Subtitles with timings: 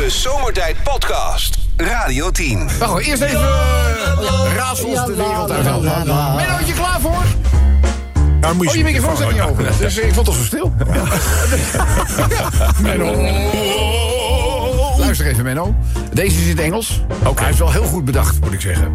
[0.00, 1.58] De Zomertijd Podcast.
[1.76, 2.68] Radio 10.
[2.78, 3.46] Nou, eerst even uh,
[4.56, 5.64] raadsels de wereld uit.
[5.64, 7.22] Ben je klaar voor?
[8.40, 9.64] Nou, moet Oh, je microfoon staat niet open.
[9.78, 10.72] Dus ik vond het zo stil.
[12.82, 13.14] Menno.
[14.98, 15.74] Luister even, Menno.
[16.12, 17.00] Deze is in het Engels.
[17.34, 18.92] Hij is wel heel goed bedacht, moet ik zeggen.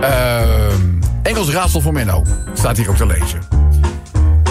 [0.00, 0.80] Ehm,
[1.22, 2.22] Engels raadsel voor Menno.
[2.54, 3.40] Staat hier ook te lezen.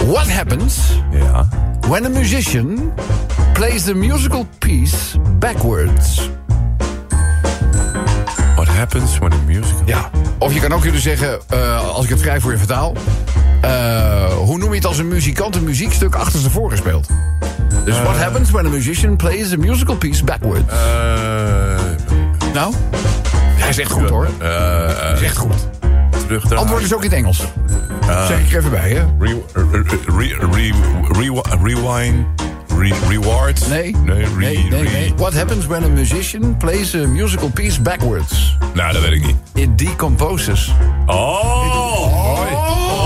[0.06, 0.78] What happens
[1.10, 1.48] Ja.
[1.88, 2.92] when a musician
[3.60, 6.30] plays the musical piece backwards?
[8.54, 9.82] What happens when a musical...
[9.86, 10.10] Ja.
[10.38, 12.94] Of je kan ook kunnen zeggen, eh, als ik het vrij voor je vertaal...
[13.60, 17.08] eh, hoe noem je het als een muzikant een muziekstuk achterstevoren speelt?
[17.84, 20.72] Dus what happens when a musician plays a musical piece backwards?
[20.72, 20.76] Eh,
[22.54, 22.74] nou?
[23.34, 24.28] Hij is echt goed hoor.
[24.38, 24.48] eh,
[25.00, 25.54] Hij is echt goed.
[26.54, 27.44] Antwoord is ook in het Engels.
[28.28, 29.04] Zeg ik er even bij, hè?
[29.18, 30.74] Re- re- re- re-
[31.12, 32.26] rewi- rewind.
[32.80, 33.68] Re- reward.
[33.68, 33.94] Nee.
[34.04, 35.12] Nee, re- nee, nee, re- nee.
[35.16, 38.56] What happens when a musician plays a musical piece backwards?
[38.74, 39.36] Nou, dat weet ik niet.
[39.54, 40.70] It decomposes.
[41.06, 41.16] Oh!
[41.16, 42.99] Oh,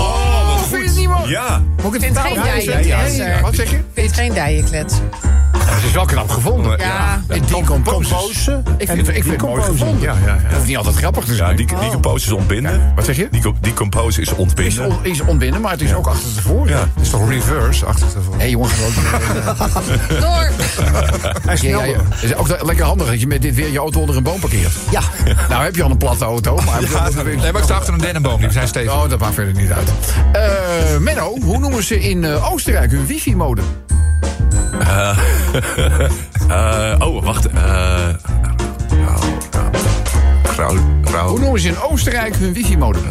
[1.27, 1.61] Ja.
[1.83, 2.43] Moet ik het Vind vertalen?
[2.43, 3.31] geen Ja, dijenklets, ja, ja.
[3.35, 3.41] hè?
[3.41, 3.79] Wat zeg je?
[3.93, 4.93] Vind je geen dijenklets?
[5.65, 6.79] Het is wel knap gevonden.
[6.79, 7.21] Ja.
[7.29, 8.47] It decomposes.
[8.77, 10.01] Ik vind het, ik vind het mooi gevonden.
[10.01, 10.37] Ja, ja, ja.
[10.43, 11.55] Het hoeft niet altijd grappig te Ja, zijn.
[11.55, 12.91] die, decompose is ontbinden.
[12.95, 13.27] Wat zeg je?
[13.31, 14.85] Deco- Decompose is is, ontbinden.
[14.85, 16.69] on, is ontbinden, maar het is ook achter tevoren.
[16.69, 16.79] Ja.
[16.79, 18.31] Het is toch reverse achter tevoren?
[18.31, 18.93] Hé hey, jongen, gewoon.
[20.21, 20.49] Door!
[21.61, 21.97] ja, ja, ja.
[22.09, 24.39] Het is ook lekker handig dat je met dit weer je auto onder een boom
[24.39, 24.71] parkeert.
[24.91, 25.01] Ja.
[25.49, 26.81] Nou heb je al een platte auto, maar...
[27.25, 28.39] Nee, maar ik sta achter een dennenboom.
[28.39, 28.93] Die zijn stevig.
[28.93, 29.89] Oh, dat maakt verder niet uit.
[30.31, 33.65] Eh Menno, hoe noemen ze in eh, Oostenrijk hun wifi-modem?
[36.49, 37.45] Eh, oh, wacht.
[37.47, 38.07] eh
[40.43, 40.75] Grauw.
[40.75, 41.37] Hoe Grauw.
[41.37, 43.01] noemen ze in Oostenrijk hun wifi-modem?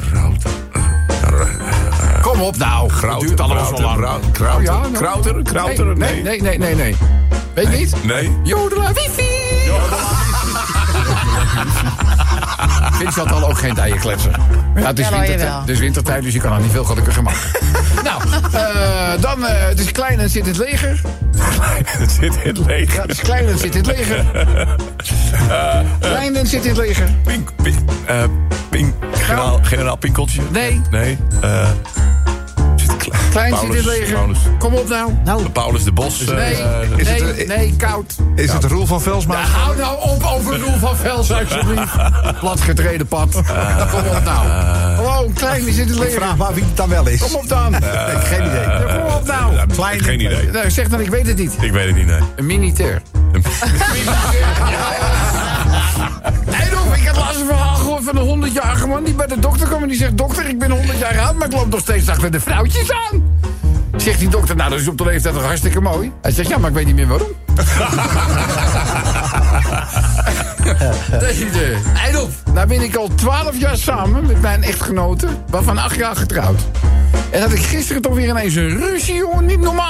[2.23, 4.21] Kom op nou, het duurt allemaal zo lang.
[4.33, 4.57] Krauter.
[4.57, 4.93] Oh, ja, nou.
[4.93, 5.43] Krauter.
[5.43, 5.97] Krauter.
[5.97, 6.97] Nee, nee, nee, nee, nee.
[7.55, 8.05] Weet je niet?
[8.05, 8.31] Nee.
[8.43, 9.33] Jodela wifi!
[12.99, 14.33] Vindt dat al ook geen dijenkletser?
[14.75, 17.41] Ja, het is, wintertijd, het is wintertijd, dus je kan er niet veel gelukkiger maken.
[18.05, 18.23] nou,
[18.53, 21.01] eh, dan, eh, het is klein en zit in het leger.
[21.85, 22.95] Het zit in het leger.
[22.95, 24.25] Ja, het is klein en zit in het leger.
[26.01, 27.09] Klein en zit in het leger.
[27.25, 28.25] Pink, pink, eh,
[28.69, 30.43] pink, generaal, generaal Pinkeltje?
[30.51, 30.81] Nee.
[30.91, 31.19] Nee.
[31.41, 31.69] eh
[33.35, 33.51] klein.
[33.55, 34.15] Klein zit in het leger.
[34.15, 35.11] Paulus, Kom op nou.
[35.25, 36.25] Nou, Paulus de Bos.
[36.27, 38.15] eh, Nee, eh, nee, nee, koud.
[38.35, 39.35] Is het Roel van Velsma?
[39.35, 41.93] Ja, hou nou op over Roel van Vels, alsjeblieft.
[42.41, 43.33] Platgetreden pad.
[43.91, 44.47] Kom op nou.
[44.97, 46.21] Gewoon, klein, die zit in het Ik leger.
[46.21, 47.21] vraag maar wie het dan wel is.
[47.21, 47.75] Kom op dan.
[48.25, 48.61] geen idee.
[48.61, 49.55] Ja, kom op nou.
[49.55, 50.51] ja, Klein- Geen idee.
[50.51, 51.53] Nou, zeg dan, ik weet het niet.
[51.61, 52.21] Ik weet het niet, nee.
[52.37, 53.03] Een militair.
[56.47, 57.47] Nee, Rob, ik heb laatst een
[58.03, 60.71] van een 100-jarige man die bij de dokter kwam en die zegt: Dokter, ik ben
[60.71, 63.23] 100 jaar oud, maar ik loop nog steeds achter de vrouwtjes aan.
[63.97, 66.13] Zegt die dokter, nou, dat is op de leeftijd toch hartstikke mooi.
[66.23, 67.29] Hij zegt, ja, maar ik weet niet meer waarom.
[71.21, 72.35] Deze, Eindhoven.
[72.53, 76.61] Nou ben ik al 12 jaar samen met mijn echtgenote, waarvan 8 jaar getrouwd.
[77.31, 79.84] En had ik gisteren toch weer ineens een ruzie, jongen, niet normaal.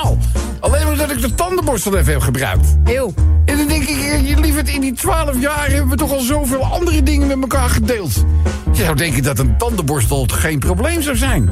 [1.64, 2.76] Tandenborstel even heb gebruikt.
[2.84, 3.14] Eeuw.
[3.44, 6.20] En dan denk ik, eh, je lieverd, in die 12 jaar hebben we toch al
[6.20, 8.25] zoveel andere dingen met elkaar gedeeld.
[8.72, 11.50] Je zou denken dat een tandenborstel geen probleem zou zijn.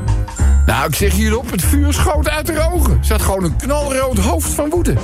[0.66, 3.04] Nou, ik zeg hierop, het vuur schoot uit de ogen.
[3.04, 4.94] Ze had gewoon een knalrood hoofd van woede.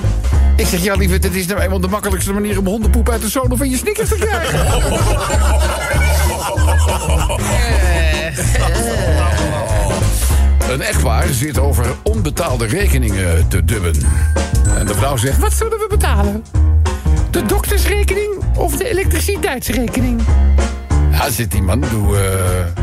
[0.57, 3.29] Ik zeg, ja lieverd, het is nou eenmaal de makkelijkste manier om hondenpoep uit de
[3.29, 4.59] zolen van je snickers te krijgen.
[10.69, 13.95] Een echtpaar zit over onbetaalde rekeningen te dubben.
[14.79, 16.45] En de vrouw zegt, wat zullen we betalen?
[17.31, 20.21] De doktersrekening of de elektriciteitsrekening?
[21.11, 22.83] Ja, zit die man, doe, eh,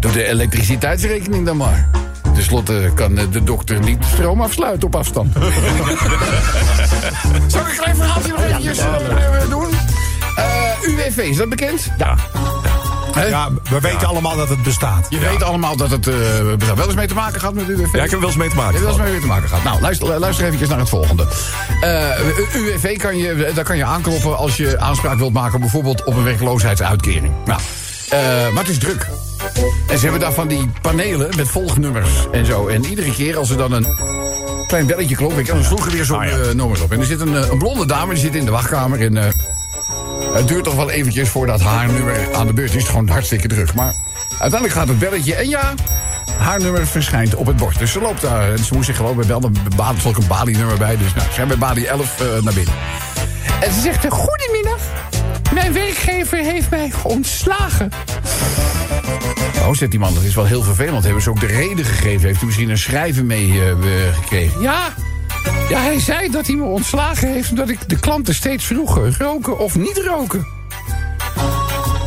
[0.00, 1.88] doe de elektriciteitsrekening dan maar.
[2.34, 5.32] Ten slotte kan eh, de dokter niet stroom afsluiten op afstand.
[7.46, 9.68] Zal ik een klein verhaaltje nog eventjes eh, doen?
[10.36, 11.90] Eh, UWV, is dat bekend?
[11.98, 12.16] Ja.
[13.14, 15.06] Ja, we weten allemaal dat het bestaat.
[15.08, 16.14] Je weet allemaal dat het uh,
[16.74, 17.92] wel eens mee te maken gaat met UWV.
[17.92, 19.06] Ja, ik heb er wel eens mee te maken er wel gehad.
[19.06, 19.64] eens mee te maken gehad.
[19.64, 21.26] Nou, luister, luister even naar het volgende.
[21.82, 25.60] Uh, UWV kan je, daar kan je aankloppen als je aanspraak wilt maken...
[25.60, 27.32] bijvoorbeeld op een werkloosheidsuitkering.
[27.44, 27.60] Nou,
[28.12, 28.18] uh,
[28.52, 29.08] maar het is druk.
[29.88, 32.66] En ze hebben daar van die panelen met volgnummers en zo.
[32.66, 33.86] En iedere keer als er dan een
[34.66, 35.38] klein belletje klopt...
[35.38, 36.92] ik dan sloeg er weer zo'n Ah, nummers op.
[36.92, 39.10] En er zit een, een blonde dame, die zit in de wachtkamer...
[39.10, 39.22] Uh,
[40.34, 42.82] het duurt toch wel eventjes voordat haar nummer aan de beurt is.
[42.82, 43.74] Het gewoon hartstikke druk.
[43.74, 43.94] Maar
[44.28, 45.74] uiteindelijk gaat het belletje en ja,
[46.38, 47.78] haar nummer verschijnt op het bord.
[47.78, 48.52] Dus ze loopt daar.
[48.52, 49.54] En ze moest zich gewoon bij belden.
[49.78, 50.96] Er ook een Bali-nummer bij.
[50.96, 52.74] Dus nou, ze gaan bij Bali 11 uh, naar binnen.
[53.60, 54.78] En ze zegt: Goedemiddag.
[55.54, 57.90] Mijn werkgever heeft mij ontslagen.
[59.58, 61.04] Oh, zegt die man, dat is wel heel vervelend.
[61.04, 62.26] Hebben ze ook de reden gegeven?
[62.26, 64.60] Heeft u misschien een schrijven mee uh?
[64.60, 64.94] Ja,
[65.68, 69.58] Ja, hij zei dat hij me ontslagen heeft omdat ik de klanten steeds vroeg roken
[69.58, 70.46] of niet roken.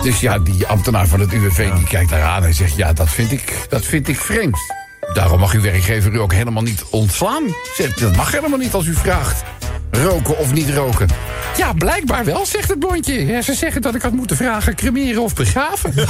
[0.02, 2.76] Dus ja, die ambtenaar van het UWV die kijkt daar aan en zegt...
[2.76, 4.58] ja, dat vind ik, dat vind ik vreemd.
[5.14, 7.44] Daarom mag uw werkgever u ook helemaal niet ontslaan.
[7.76, 9.44] Zegt, Dat mag helemaal niet als u vraagt.
[9.92, 11.08] Roken of niet roken.
[11.58, 13.26] Ja, blijkbaar wel, zegt het blondje.
[13.26, 15.96] Ja, ze zeggen dat ik had moeten vragen cremeren of begraven.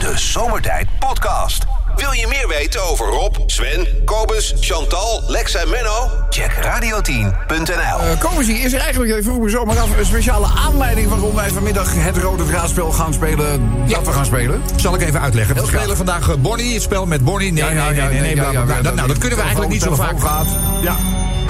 [0.00, 1.64] De Zomertijd Podcast.
[2.02, 6.10] Wil je meer weten over Rob, Sven, Kobus, Chantal, Lex en Menno?
[6.30, 8.10] Check radio10.nl.
[8.10, 9.98] Uh, Komisie, is er eigenlijk, ik vroeg me zo maar af...
[9.98, 13.72] een speciale aanleiding waarom wij vanmiddag het rode draadspel gaan spelen...
[13.88, 14.62] dat we gaan spelen?
[14.76, 15.54] Zal ik even uitleggen.
[15.54, 17.52] We spelen vandaag eh, Bonnie, het spel met Bonnie.
[17.52, 20.20] Nee, nee, nee, nee, Nou, dat kunnen we eigenlijk niet zo vaak.
[20.20, 20.46] gaat.
[20.82, 20.96] Ja.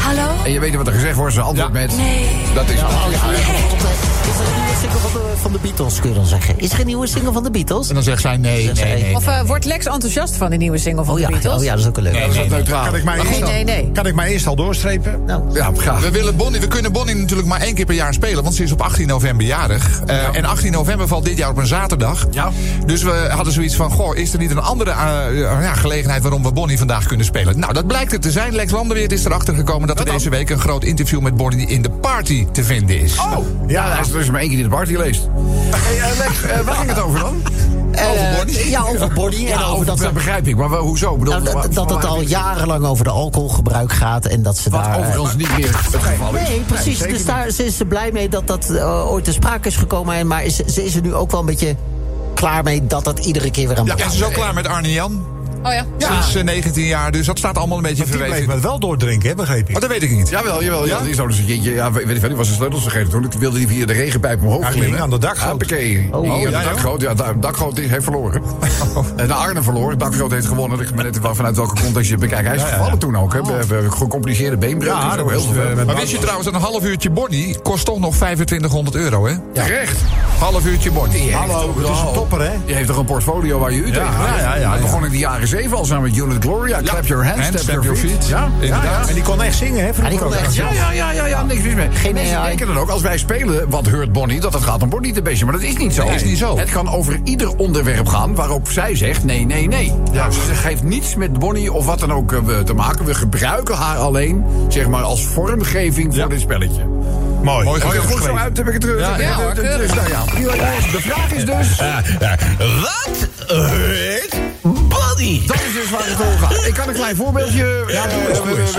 [0.02, 0.28] Hallo?
[0.44, 1.80] En je weet wat er gezegd wordt, ze antwoord Ja.
[1.80, 1.96] met...
[1.96, 2.26] Nee.
[2.54, 2.74] Dat is...
[2.74, 6.58] Is er een nieuwe single van de, van de Beatles, kun je dan zeggen?
[6.58, 7.88] Is er een nieuwe single van de Beatles?
[7.88, 9.16] En dan zegt zij nee, Zegt nee, zij- nee.
[9.16, 11.54] Of eh, wordt Lex enthousiast van de nieuwe single van Oh de ja, Beatles?
[11.58, 12.12] oh ja, dat is ook een leuk.
[12.20, 12.84] Dat is wat neutraal.
[12.84, 13.90] Kan ik mij Nee, eerst al- nee, nee.
[13.92, 15.24] Kan ik mij eerst al doorstrepen?
[15.26, 16.00] Nou, Ja, graag.
[16.00, 18.62] We, willen Bonnie, we kunnen Bonnie natuurlijk maar één keer per jaar spelen, want ze
[18.62, 20.02] is op 18 november jarig.
[20.06, 22.26] Eh, En 18 november valt dit jaar op een zaterdag.
[22.30, 22.50] Ja.
[22.86, 24.96] Dus we hadden zoiets van: goh, is er niet een andere eh,
[25.62, 27.58] ja, gelegenheid waarom we Bonnie vandaag kunnen spelen?
[27.58, 28.54] Nou, dat blijkt het te zijn.
[28.54, 31.82] Lex Landerweert is erachter gekomen dat er deze week een groot interview met Bonnie in
[31.82, 33.18] de party te vinden is.
[33.18, 33.36] Oh,
[33.66, 35.28] ja, hij is dus maar één keer die de party leest.
[35.70, 37.42] Hey, eh, Lex, eh, waar ging het over dan?
[37.92, 38.70] eh, Bonnie?
[38.70, 39.50] Ja, over Bonnie.
[39.52, 41.16] en over dat, dat begrijp ik, maar wel, hoezo?
[41.16, 44.84] Bedoel, nou, dat, dat het al jarenlang over de alcoholgebruik gaat en dat ze Wat
[44.84, 44.92] daar...
[44.94, 46.48] eh, overigens niet meer het geval is.
[46.48, 46.98] Nee, precies.
[46.98, 50.14] dus daar ze is ze blij mee dat dat eh, ooit te sprake is gekomen.
[50.14, 51.76] En, maar is, ze is er nu ook wel een beetje
[52.34, 54.66] klaar mee dat dat iedere keer weer aan Ja, en ze is ook klaar met
[54.66, 55.24] Arne Jan.
[55.62, 55.84] Oh ja.
[55.98, 59.28] Ze is eh, 19 jaar, dus dat staat allemaal een beetje Die bleef wel doordrinken,
[59.28, 59.72] hè, begreep ik.
[59.72, 60.28] Maar dat weet ik niet.
[60.28, 60.86] Jawel, jawel.
[60.86, 61.00] Ja?
[61.00, 63.24] Die dus een keertje, ja, weet ik wel, die was zijn sleutels vergeten toen.
[63.24, 65.72] Ik wilde die via de regenpijp omhoog Ja, aan de dakgoot.
[66.10, 68.42] Oh, aan ja, de dakgoot, ja, de dakgoot heeft verloren.
[69.16, 70.80] En de Arne verloren, de dakgoot heeft gewonnen.
[70.80, 72.46] Ik ben net wel vanuit welke context je bekijkt.
[72.46, 73.42] Hij is gevallen toen ook, hè.
[73.42, 74.90] We hebben gecompliceerde beenbreuk.
[74.92, 75.62] Ja, dat heel veel.
[75.78, 79.26] eh, Maar wist je trouwens dat een half uurtje Bonnie kost toch nog 2500 euro,
[79.26, 79.34] hè?
[79.52, 80.00] Terecht.
[80.38, 81.34] Half uurtje Bonnie.
[81.34, 82.52] Hallo, het is een topper, hè?
[82.64, 84.80] Je heeft toch een portfolio waar je u tegen ja, ja, ja, ja.
[84.80, 86.80] begon in de jaren zeven al samen met Unit Gloria.
[86.84, 88.28] Clap your hands, Hands, step your feet.
[88.28, 89.08] Ja, Inderdaad.
[89.08, 90.02] En die kon echt zingen, hè?
[90.02, 91.88] Ja, die kon echt Ja, ja, ja, ja, ja, niks mis mee.
[91.92, 92.46] Geen Mensen AI.
[92.48, 95.22] denken dan ook, als wij spelen, wat heurt Bonnie, dat het gaat om Bonnie te
[95.22, 95.44] beestje.
[95.44, 96.04] Maar dat is niet zo.
[96.04, 96.58] Nee, is niet zo.
[96.58, 99.92] Het kan over ieder onderwerp gaan waarop zij zegt nee, nee, nee.
[100.12, 100.30] Ja.
[100.30, 103.04] Ze geeft niets met Bonnie of wat dan ook eh, te maken.
[103.04, 106.28] We gebruiken haar alleen, zeg maar, als vormgeving voor Ja.
[106.28, 106.84] dit spelletje.
[107.42, 107.64] Mooi.
[107.64, 108.12] Mooi ja, gezegd.
[108.12, 109.00] goed zo uit heb ik het terug.
[109.00, 110.24] Ja, ja, dus, nou ja.
[110.24, 111.76] De vraag is dus...
[112.80, 113.28] Wat
[115.46, 116.66] Dat is dus waar het over gaat.
[116.66, 118.02] Ik kan een klein voorbeeldje ja,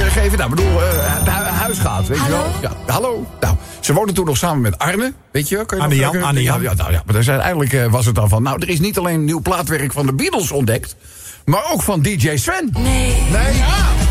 [0.09, 0.37] geven.
[0.37, 2.45] Nou, ik bedoel, eh, de hu- huis gaat, weet je wel.
[2.61, 3.25] Ja, hallo.
[3.39, 5.65] Nou, ze woonden toen nog samen met Arne, weet je wel.
[5.65, 6.61] Kan je Anne nog- Jan, ja, Anne Jan.
[6.61, 8.43] Ja, nou, ja, maar dus uiteindelijk eh, was het dan van...
[8.43, 10.95] Nou, er is niet alleen nieuw plaatwerk van de Beatles ontdekt...
[11.45, 12.69] maar ook van DJ Sven.
[12.73, 13.21] Nee.
[13.31, 13.55] Nee?
[13.55, 13.65] Ja.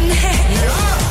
[0.07, 1.02] Ja, kijk, nou,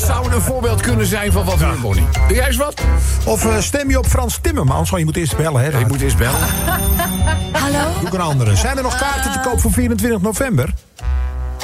[0.00, 2.04] dat zou een voorbeeld kunnen zijn van wat we doen, Bonnie.
[2.28, 2.80] Doe jij eens wat?
[3.24, 4.88] Of eh, stem je op Frans Timmermans?
[4.90, 5.78] Want je moet eerst bellen, hè?
[5.78, 6.38] Je moet eens bellen.
[7.52, 7.92] Hallo?
[7.98, 8.56] Doe ik een andere.
[8.56, 10.74] Zijn er nog kaarten te koop voor 24 november?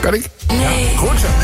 [0.01, 0.29] Kan ik?
[0.49, 0.97] Nee.
[0.97, 1.27] Goed zo.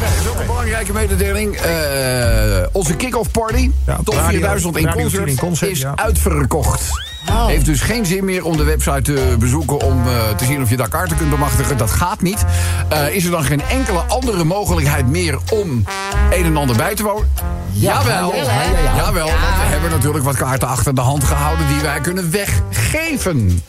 [0.00, 1.56] Nee, dat is ook een belangrijke mededeling.
[1.56, 5.92] Eh, onze kick-off party, Ja, top Radio- 4000 in concert, 10 in concert, is ja.
[5.96, 6.82] uitverkocht.
[7.24, 10.70] Heeft dus geen zin meer om de website te bezoeken om eh, te zien of
[10.70, 11.76] je daar kaarten kunt bemachtigen.
[11.76, 12.44] Dat gaat niet.
[12.88, 15.84] Eh, is er dan geen enkele andere mogelijkheid meer om
[16.30, 17.32] een en ander bij te wonen?
[17.72, 18.34] Jawel.
[18.34, 18.96] ja, ja, ja, ja.
[18.96, 23.62] Jawel, want we hebben natuurlijk wat kaarten achter de hand gehouden die wij kunnen weggeven.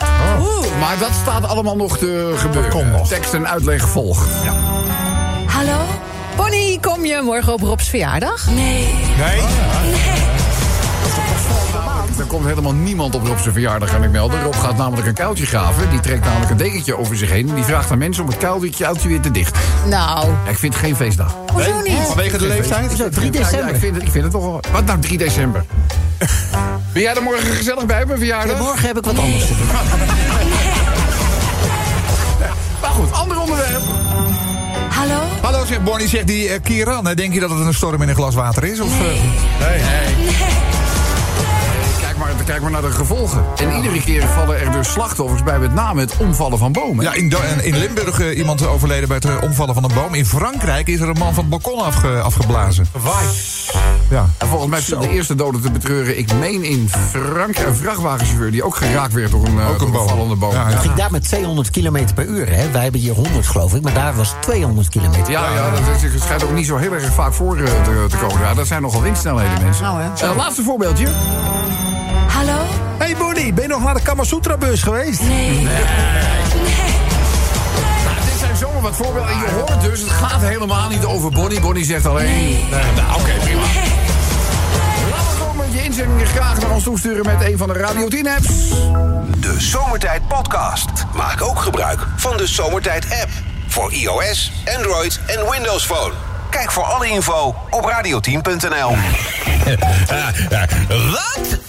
[0.79, 2.71] Maar dat staat allemaal nog te gebeuren.
[2.71, 3.07] komt nog.
[3.07, 4.29] Tekst en uitleg volgt.
[5.45, 5.79] Hallo?
[6.35, 8.47] Bonnie, kom je morgen op Rob's verjaardag?
[8.49, 8.95] Nee.
[9.17, 9.41] Nee.
[12.19, 14.43] Er komt helemaal niemand op Rob zijn verjaardag, kan ik melden.
[14.43, 15.89] Rob gaat namelijk een kuiltje graven.
[15.89, 17.49] Die trekt namelijk een dekentje over zich heen.
[17.49, 19.57] En die vraagt aan mensen om het kuiltje weer te dicht.
[19.85, 21.35] Nou, Ja, ik vind het geen feestdag.
[21.51, 21.97] Hoezo niet?
[22.07, 22.95] Vanwege de leeftijd?
[23.11, 23.69] 3 Ja, ja, december.
[23.73, 24.59] ik, vind het, ik vind het toch wel...
[24.71, 25.65] Wat nou 3 december?
[26.93, 28.57] Ben jij er morgen gezellig bij op mijn verjaardag?
[28.59, 29.67] Morgen heb ik wat anders te doen.
[32.81, 33.81] Maar goed, ander onderwerp.
[34.89, 35.19] Hallo?
[35.41, 37.03] Hallo, zegt Bonnie, zegt die eh, Kieran.
[37.15, 38.79] Denk je dat het een storm in een glas water is?
[38.79, 39.05] Of, eh,
[39.59, 40.50] Kijk maar,
[42.51, 43.43] kijk maar naar de gevolgen.
[43.55, 47.03] En iedere keer vallen er dus slachtoffers bij met name het omvallen van bomen.
[47.05, 50.13] Ja, in, Do- in Limburg eh, iemand overleden bij het eh, omvallen van een boom.
[50.13, 52.85] In Frankrijk is er een man van het balkon afge- afgeblazen.
[52.91, 53.25] Waai.
[54.09, 54.25] Ja.
[54.37, 56.17] En volgens mij viel de eerste dode te betreuren.
[56.17, 59.79] Ik meen in Frankrijk een vrachtwagenchauffeur die ook geraakt werd door een, eh, Ook een
[59.79, 60.07] door boom.
[60.07, 60.53] vallende boom.
[60.53, 62.71] Ja, ging daar met 200 km per uur, hè?
[62.71, 65.31] Wij hebben hier 100, geloof ik, maar daar was 200 km.
[65.31, 67.63] Ja, ja, dat is, het schijnt ook niet zo heel erg vaak voor te,
[68.09, 68.39] te komen.
[68.39, 69.83] Ja, dat zijn nogal windsnelheden, mensen.
[69.83, 70.33] Nou, hè.
[70.35, 71.07] Laatste voorbeeldje.
[73.11, 75.21] Hey Bonnie, ben je nog naar de Kamasutra-bus geweest?
[75.21, 75.49] Nee.
[75.49, 75.67] Nou,
[78.25, 79.31] dit zijn zomaar wat voorbeelden.
[79.31, 81.59] En je hoort dus, het gaat helemaal niet over Bonnie.
[81.59, 82.25] Bonnie zegt alleen...
[82.25, 82.65] Nee.
[82.95, 83.61] nou, oké, prima.
[85.57, 88.47] Met je inzendingen graag naar ons toesturen met een van de Radio 10 apps.
[89.39, 90.89] De Zomertijd Podcast.
[91.15, 93.29] Maak ook gebruik van de Zomertijd app.
[93.67, 96.13] Voor iOS, Android en Windows Phone.
[96.49, 98.95] Kijk voor alle info op radio10.nl.
[101.11, 101.59] Wat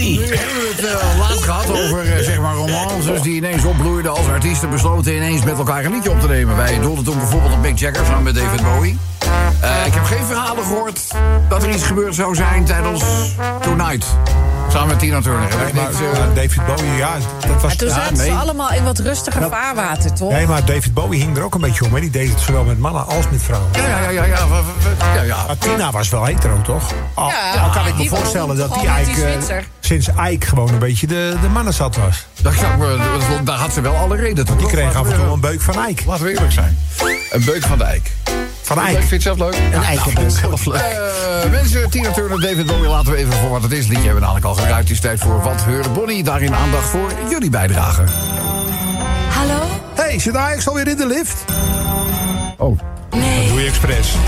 [0.00, 0.18] Buddy?
[0.18, 4.26] We hebben het eh, laatst gehad over eh, zeg maar romances die ineens opbloeiden als
[4.28, 6.56] artiesten besloten ineens met elkaar een liedje op te nemen.
[6.56, 8.98] Wij doelden toen bijvoorbeeld op Mick Jagger samen met David Bowie.
[9.60, 11.00] Eh, ik heb geen verhalen gehoord
[11.48, 13.02] dat er iets gebeurd zou zijn tijdens
[13.60, 14.06] Tonight.
[14.72, 15.48] Samen met Tina Turner.
[15.48, 17.16] Eh, eh, David Bowie, ja,
[17.48, 17.72] dat was...
[17.72, 18.26] En toen Ja, zaten nee.
[18.26, 20.30] ze allemaal in wat rustiger vaarwater, toch?
[20.32, 21.94] Nee, maar David Bowie hing er ook een beetje om.
[21.94, 22.00] Hè.
[22.00, 23.68] Die deed het zowel met mannen als met vrouwen.
[23.72, 25.44] Ja, ja, ja, ja, ja, ja, ja.
[25.46, 26.92] Maar Tina was wel hetero, toch?
[27.14, 30.78] Al, Ja, al kan ik me voorstellen dat die Ike, eh, sinds Ike gewoon een
[30.78, 32.26] beetje de, de mannenzat was.
[32.42, 32.54] Dat
[33.44, 34.56] daar had ze wel alle reden toe.
[34.56, 36.02] Die kreeg af en toe een beuk van Ike.
[36.06, 36.78] Laten we eerlijk zijn.
[37.30, 38.10] Een beuk van de eik.
[38.70, 39.06] Van Leuk, Ike.
[39.06, 39.60] vind je het zelf leuk?
[39.72, 40.30] Een eikenbeuk.
[40.30, 40.80] Zelf leuk.
[40.80, 43.86] Eh, mensen, Tina Turner, David Bowie, laten we even voor wat het is.
[43.86, 44.82] Liedje hebben we namelijk al geruimd.
[44.82, 46.22] Het is tijd voor Wat Heurde Bonnie.
[46.22, 48.02] Daarin aandacht voor jullie bijdrage.
[49.28, 49.62] Hallo?
[49.94, 51.44] hey, zit Ajax alweer in de lift?
[52.56, 52.78] Oh.
[53.10, 53.48] Nee.
[53.48, 54.14] Doe je expres.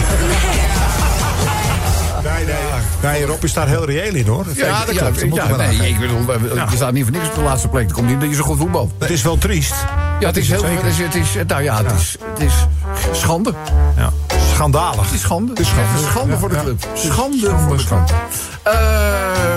[2.22, 2.54] Nee, nee.
[3.02, 4.46] Nee, Rob is daar heel reëel in, hoor.
[4.54, 5.20] Ja, dat klopt.
[5.20, 7.68] dat Ja, ik nee, ik bedoel, eh, je staat niet voor niks op de laatste
[7.68, 7.82] plek.
[7.82, 8.92] Het komt niet dat je zo goed voetbalt.
[8.99, 9.75] Het is wel triest.
[10.20, 12.66] Ja, het is heel het is, het is, nou ja, het is, het is
[13.12, 13.54] schande.
[13.96, 14.12] Ja.
[14.52, 15.04] Schandalig.
[15.04, 15.50] Het is schande.
[15.50, 16.87] Het is schande, schande voor de club.
[16.94, 18.14] Schande voor de club.
[18.62, 18.73] Eh,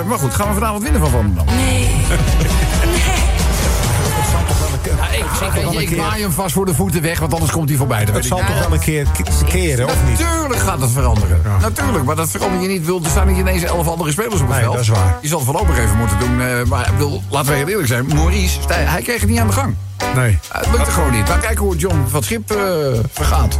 [0.06, 1.46] maar goed, gaan we vanavond winnen van Van Dam?
[1.56, 1.90] Nee.
[5.80, 8.04] Ik, maai hem vast voor de voeten weg, want anders komt hij voorbij.
[8.04, 9.06] Dat Het zal toch wel een keer
[9.48, 10.18] keren, of niet?
[10.18, 11.40] Natuurlijk gaat het veranderen.
[11.60, 12.84] Natuurlijk, maar dat verander je niet.
[12.86, 14.72] Wil, er staan niet ineens elf andere spelers op het Nee, veld.
[14.72, 15.18] dat is waar.
[15.20, 16.40] Je zal het voorlopig even moeten doen.
[16.40, 18.06] eh, maar ik bedoel, laten we heel eerlijk zijn.
[18.06, 19.74] Maurice, hij kreeg het niet aan de gang.
[20.14, 20.38] Nee.
[20.52, 21.28] Eh, Het lukte gewoon niet.
[21.28, 22.56] Maar kijken hoe John van het Schip eh,
[23.12, 23.58] vergaat.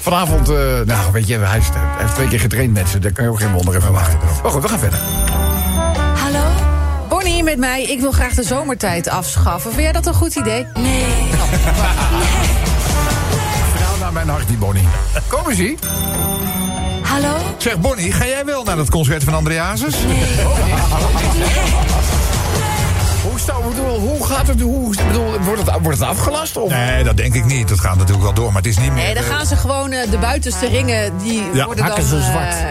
[0.00, 1.60] Vanavond, eh, nou weet je, hij,
[1.98, 2.98] heeft twee keer getraind met ze.
[2.98, 4.18] Daar kan je ook geen wonder in verwachten.
[4.42, 4.98] Maar goed, we gaan verder.
[7.50, 9.70] Met mij, ik wil graag de zomertijd afschaffen.
[9.70, 10.66] Vind jij dat een goed idee?
[10.74, 11.04] Nee.
[13.74, 14.88] Vrouw naar mijn hart, die Bonnie.
[15.28, 15.74] Kom eens hier.
[17.02, 17.36] Hallo?
[17.56, 19.94] Zeg Bonnie, ga jij wel naar het concert van André Hazes?
[23.22, 24.60] Hoe, staan, bedoel, hoe gaat het?
[24.60, 26.56] Hoe, bedoel, wordt, het, wordt het afgelast?
[26.56, 26.70] Of?
[26.70, 27.68] Nee, dat denk ik niet.
[27.68, 29.04] Dat gaat natuurlijk wel door, maar het is niet meer...
[29.04, 31.86] Nee, dan gaan ze gewoon eh, de buitenste ringen, die Ja, worden dan...
[31.86, 32.54] hakken ze zwart.
[32.54, 32.62] eh,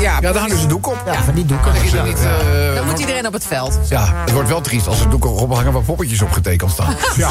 [0.00, 1.02] ja, Ja, daar hangen ze doek op.
[1.06, 1.74] Ja, van die doeken.
[1.74, 3.78] Dan is niet, eh, dan moet iedereen op het veld.
[3.88, 6.94] Ja, het wordt wel triest als er doeken op hangen waar poppetjes op getekend staan.
[7.16, 7.30] Ja,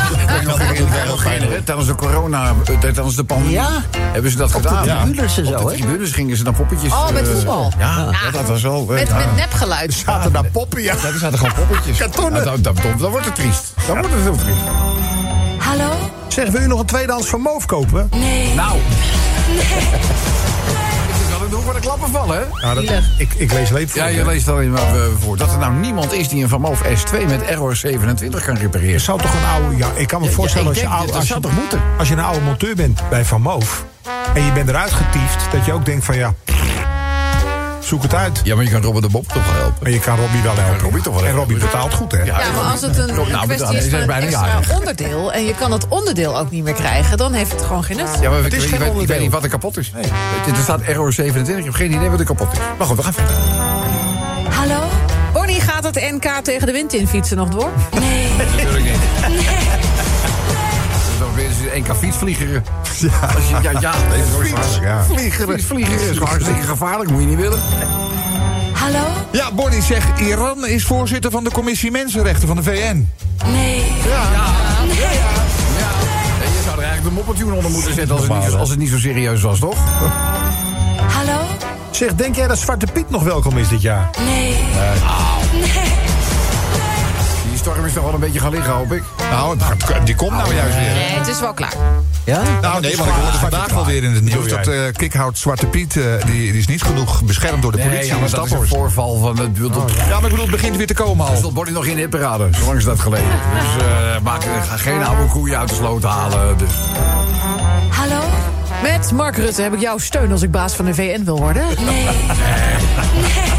[1.64, 3.70] tijdens de corona, eh, tijdens de pandemie, Ja.
[3.92, 4.84] hebben ze dat gedaan.
[4.84, 5.78] de tribunes en Op zo, de hè?
[5.78, 6.92] tribunes gingen ze dan poppetjes...
[6.92, 7.72] Oh, met eh, voetbal.
[7.80, 8.86] Ja, ja, dat was wel...
[8.86, 9.18] Met, ja.
[9.18, 9.94] met nepgeluid.
[9.94, 10.92] Zaten daar poppen, ja.
[10.94, 11.98] Er zaten gewoon poppetjes.
[11.98, 12.40] Kartonnen.
[12.44, 13.74] Ja, dan, dan, dan, wordt het triest.
[13.88, 14.60] Dan wordt het heel triest.
[15.58, 15.90] Hallo?
[16.28, 18.10] Zeg, wil je nog een tweedehands van Moof kopen?
[18.12, 18.54] Nee.
[18.54, 18.78] Nou.
[20.67, 20.67] Ik
[21.52, 22.44] in de klappen vallen, hè?
[22.62, 24.26] Nou, dat, ik, ik lees leed voor Ja, je.
[24.26, 25.38] leest alleen maar eh, voor.
[25.38, 28.94] Dat er nou niemand is die een Van Moof S2 met error 27 kan repareren.
[28.94, 29.78] Er zou toch een oude...
[29.78, 31.82] Ja, ik kan me Ja, voorstellen als je, oude, dat als, zou je, toch moeten?
[31.98, 33.86] als je een oude monteur bent bij Van Moof...
[34.34, 36.34] en je bent eruit getiefd, dat je ook denkt van ja...
[37.88, 38.42] zoek het uit.
[38.44, 39.76] Ja, maar je kan Robert de Bob toch wel helpen.
[39.82, 40.80] Maar je kan Robbie wel helpen.
[40.80, 41.34] Robbie toch wel en.
[41.36, 42.22] Robbie betaalt goed, hè?
[42.24, 44.76] Ja, maar als het een, Nou, kwestie is is van een bijna extra jarig.
[44.80, 45.32] onderdeel...
[45.34, 47.18] en je kan het onderdeel ook niet meer krijgen...
[47.18, 48.08] dan heeft het gewoon geen nut.
[48.22, 49.20] Ja, maar Het ik, is weet, geen ik, weet, ik weet onderdeel.
[49.22, 49.92] niet wat er kapot is.
[49.96, 52.58] Het- Er staat error 27, ik heb geen idee wat er kapot is.
[52.78, 53.36] Maar goed, we gaan verder.
[54.54, 54.80] Hallo?
[55.34, 57.70] Bonnie, gaat het NK tegen de wind in fietsen nog door?
[58.00, 58.28] Nee.
[58.38, 58.97] Natuurlijk niet.
[61.84, 62.64] Keer fietsvliegeren.
[63.00, 63.94] Ja, Als je, ja, ja.
[64.82, 65.04] Ja.
[65.04, 65.60] Vliegeren.
[65.64, 67.60] Vliegeren is hartstikke gevaarlijk, moet je niet willen.
[68.74, 69.04] Hallo?
[69.32, 73.10] Ja, Bonnie zegt, Iran is voorzitter van de Commissie Mensenrechten van de VN.
[73.46, 73.84] Nee.
[74.06, 74.22] Ja,
[76.54, 78.80] je zou er eigenlijk de moppeltune onder moeten zetten als het, niet, zo- als het
[78.80, 79.78] niet zo serieus was, toch?
[81.14, 81.40] Hallo?
[81.92, 84.10] Zeg, denk jij dat Zwarte Piet nog welkom is dit jaar?
[84.26, 84.56] Nee.
[85.52, 85.62] Die
[87.72, 89.04] storm is toch wel een beetje gaan liggen, hoop ik.
[89.32, 89.58] Nou,
[90.04, 90.94] die komt nou juist weer.
[90.94, 91.74] Nee, het is wel klaar.
[92.24, 92.42] Ja?
[92.62, 94.48] Nou nee, want ik hoorde vandaag wel weer in het nieuws...
[94.48, 98.06] dat eh Kikhout Zwarte Piet, eh, die, die is niet genoeg beschermd door de politie
[98.06, 99.50] ja, maar dat is een voorval van het...
[99.64, 101.42] Oh, Ja, maar ik bedoel, het begint weer te komen al.
[101.42, 103.28] Dat wordt nog in de hitparade, zolang is dat geleden.
[103.54, 106.58] Dus eh maak ga geen oude koeien uit de sloot halen.
[106.58, 106.72] Dus.
[107.90, 108.22] Hallo?
[108.82, 111.64] Met Mark Rutte heb ik jouw steun als ik baas van de VN wil worden.
[111.86, 112.06] Nee.
[112.96, 113.57] Hallo?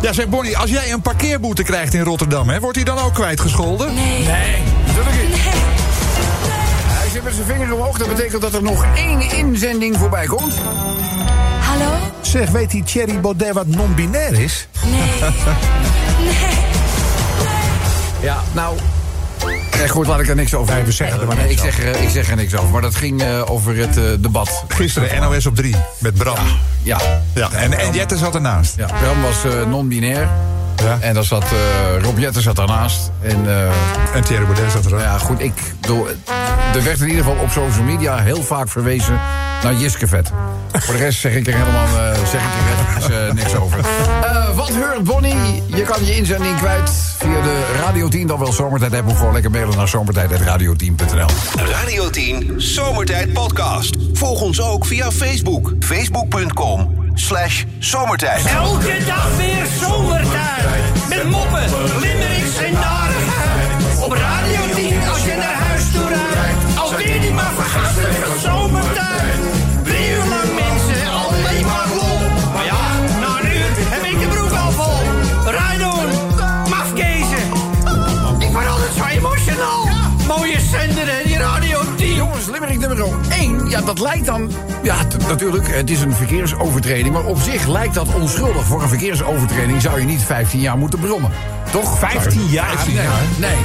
[0.00, 2.48] Ja, zeg Bonnie, als jij een parkeerboete krijgt in Rotterdam...
[2.48, 3.94] Hè, wordt hij dan ook kwijtgescholden?
[3.94, 4.04] Nee.
[4.04, 5.36] Nee, natuurlijk niet.
[6.86, 7.98] Hij zit met zijn vinger omhoog.
[7.98, 10.54] Dat betekent dat er nog één inzending voorbij komt.
[11.60, 11.92] Hallo?
[12.20, 14.68] Zeg, weet die Thierry Baudet wat non-binair is?
[14.84, 15.30] Nee.
[18.20, 18.76] Ja, nou...
[19.78, 22.08] Nee, goed, laat ik er niks over we zeggen maar Nee, ik zeg, er, ik
[22.08, 22.68] zeg er niks over.
[22.70, 24.64] Maar dat ging eh, over het eh, debat.
[24.68, 26.36] Gisteren NOS op 3 met Bram.
[26.82, 26.98] Ja.
[27.34, 28.74] Ja, en, en Jette zat ernaast.
[28.76, 28.86] ja.
[28.86, 30.28] Bram was eh, non-binair.
[30.82, 30.98] Ja.
[31.00, 33.10] En dan zat eh Rob Jetten zat daarnaast.
[33.22, 35.00] En eh, En Thierry Baudet zat er ook.
[35.00, 36.06] ja, goed, ik bedoel,
[36.74, 39.20] er werd in ieder geval op social media heel vaak verwezen
[39.62, 40.32] naar Jiskevet.
[40.72, 43.78] Voor de rest zeg ik er helemaal eh, zeg ik er eh, niks over.
[44.72, 45.62] Heurt Bonnie?
[45.66, 48.92] Je kan je inzending kwijt via de Radio 10, dan wel Zomertijd.
[48.92, 51.28] Heb moet gewoon lekker mailen naar zomertijd.radio10.nl.
[51.70, 53.96] Radio 10 Zomertijd Podcast.
[54.12, 55.72] Volg ons ook via Facebook.
[55.80, 58.44] Facebook.com slash zomertijd.
[58.46, 61.08] Elke dag weer zomertijd.
[61.08, 61.64] Met moppen,
[62.00, 64.02] limmerings en narigheid.
[64.04, 66.78] Op Radio 10 als je naar huis toe rijdt.
[66.78, 69.07] Alweer die maar vergasten van zomertijd.
[83.68, 84.50] Ja, dat lijkt dan...
[84.82, 84.96] Ja,
[85.28, 87.14] natuurlijk, het is een verkeersovertreding.
[87.14, 88.64] Maar op zich lijkt dat onschuldig.
[88.64, 91.30] Voor een verkeersovertreding zou je niet 15 jaar moeten brommen.
[91.70, 91.98] Toch?
[91.98, 92.84] 15 jaar?
[92.86, 92.96] Nee,
[93.38, 93.56] nee.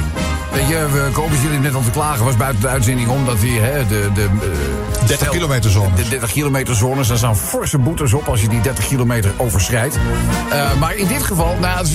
[0.52, 2.24] Weet je, we komen jullie net al te klagen.
[2.24, 4.10] Was buiten de uitzending omdat hij hè, de...
[4.14, 6.02] de eh, 30 stel- kilometer zones.
[6.02, 7.08] De 30 kilometer zones.
[7.08, 9.98] Daar staan forse boetes op als je die 30 kilometer overschrijdt.
[10.50, 11.86] Eh, maar in dit geval, nou,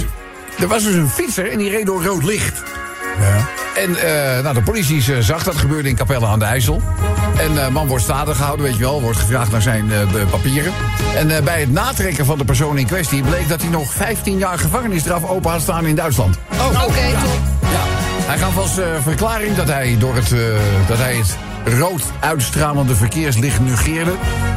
[0.60, 2.64] er was dus een fietser en die reed door rood licht.
[3.20, 3.48] Ja.
[3.82, 6.82] En eh, nou, de politie eh, zag dat gebeurde in Capelle aan de IJssel.
[7.40, 9.02] En de man wordt stadig gehouden, weet je wel.
[9.02, 10.74] Wordt gevraagd naar zijn eh, papieren.
[11.16, 13.22] En eh, bij het natrekken van de persoon in kwestie...
[13.22, 16.38] bleek dat hij nog 15 jaar gevangenisstraf open had staan in Duitsland.
[16.52, 17.40] Oh, Oké, top.
[17.62, 17.84] Ja.
[18.26, 20.30] Hij gaf als verklaring dat hij door het,
[20.88, 24.12] dat hij het rood uitstralende verkeerslicht negeerde...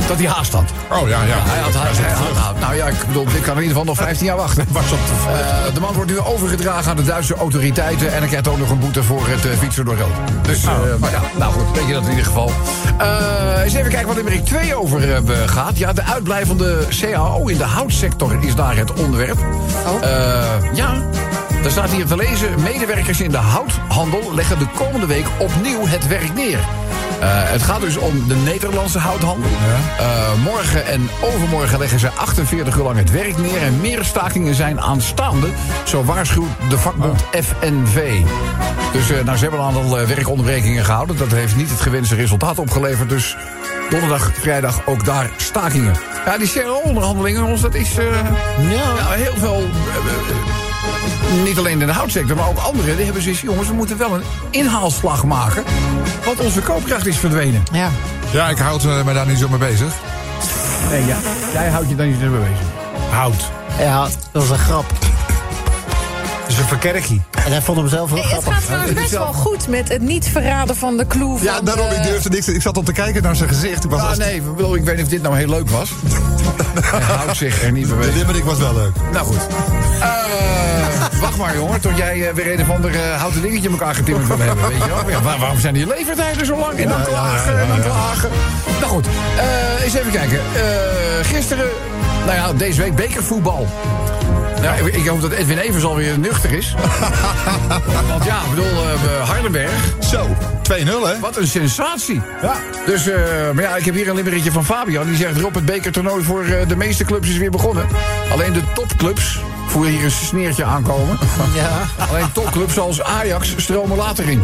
[0.09, 0.71] dat hij haast had.
[0.91, 1.37] Oh ja, ja.
[1.39, 1.99] Hij had haast.
[1.99, 2.61] Hij had haast.
[2.61, 4.67] Nou ja, ik bedoel, ik kan in ieder geval nog 15 jaar wachten.
[4.73, 5.31] Was op de
[5.69, 8.13] Eh, de man wordt nu overgedragen aan de Duitse autoriteiten...
[8.13, 10.45] en hij krijgt ook nog een boete voor het eh, fietsen door rood.
[10.47, 12.51] Dus, eh, maar ja, nou goed, weet je dat in ieder geval.
[12.99, 15.79] Eh, eens even kijken wat Limerick 2 over eh, gaat.
[15.79, 19.39] Ja, de uitblijvende CAO in de houtsector is daar het onderwerp.
[20.03, 20.43] Eh,
[20.75, 21.03] ja,
[21.63, 22.63] daar staat hier te lezen...
[22.63, 26.59] medewerkers in de houthandel leggen de komende week opnieuw het werk neer.
[26.59, 29.51] Eh, het gaat dus om de Nederlandse houthandel.
[29.99, 33.63] Eh, morgen en overmorgen leggen ze 48 uur lang het werk neer...
[33.63, 35.49] en meer stakingen zijn aanstaande,
[35.85, 38.23] zo waarschuwt de vakbond FNV.
[38.93, 41.17] Dus eh, nou, ze hebben een aantal werkonderbrekingen gehouden.
[41.17, 43.09] Dat heeft niet het gewenste resultaat opgeleverd.
[43.09, 43.37] Dus
[43.91, 45.95] donderdag, vrijdag ook daar stakingen.
[46.25, 49.69] Ja, die CRO-onderhandelingen, jongens, dat is ja, heel veel...
[51.33, 52.97] niet alleen in de houtsector, maar ook anderen.
[52.97, 55.63] Die hebben zoiets, jongens, we moeten wel een inhaalslag maken.
[56.25, 57.63] Want onze koopkracht is verdwenen.
[57.73, 57.89] Ja.
[58.33, 59.93] Ja, ik houd eh, me daar niet zo mee bezig.
[60.91, 61.17] Nee, ja.
[61.53, 62.67] Jij houdt je dan niet meer bezig.
[63.11, 63.51] Hout.
[63.79, 64.85] ja, dat was een grap.
[66.43, 67.23] Het is een verkerkie.
[67.45, 70.01] En hij vond hem zelf wel Nee, het gaat trouwens best wel goed met het
[70.03, 71.43] niet verraden van de clue van...
[71.47, 72.49] Ja, daarom, ik eh, durfde niks.
[72.49, 73.85] Ik zat al te kijken naar zijn gezicht.
[73.85, 75.91] Ik was Ah, nee, ik bedoel, ik weet niet of dit nou heel leuk was.
[76.81, 78.15] Hij houdt zich er niet mee De bezig.
[78.15, 78.93] limerick was wel leuk.
[79.13, 79.47] Nou goed.
[80.01, 80.82] Eh,
[81.23, 83.95] wacht maar, jongen, tot jij eh, weer een of ander eh, houten dingetje in elkaar
[83.95, 84.69] getimmerd wil hebben.
[84.69, 85.11] Weet je wel?
[85.11, 86.79] Ja, waar- waarom zijn die levertijden zo lang?
[86.79, 88.31] En dan klagen en dan klagen.
[88.81, 89.07] Nou goed,
[89.37, 90.41] eh, eens even kijken.
[91.23, 91.67] Gisteren,
[92.27, 93.69] nou ja, deze week bekervoetbal.
[94.63, 96.75] Nou, ik, hoop dat Edwin Evers alweer nuchter is.
[98.09, 98.87] Want ja, ik bedoel,
[99.25, 99.73] Hardenberg,
[100.11, 100.27] Zo,
[100.63, 101.19] 2-0 hè?
[101.21, 102.21] wat een sensatie.
[102.43, 102.55] Ja.
[102.87, 103.05] Dus,
[103.55, 105.07] maar ja, ik heb hier een limmeretje van Fabian.
[105.07, 107.87] Die zegt, Rob, het bekertoernooi voor de meeste clubs is weer begonnen.
[108.33, 109.41] Alleen de topclubs
[109.73, 111.19] voelen hier een sneertje aankomen.
[111.55, 111.71] Ja.
[112.11, 114.43] Alleen topclubs zoals Ajax stromen later in.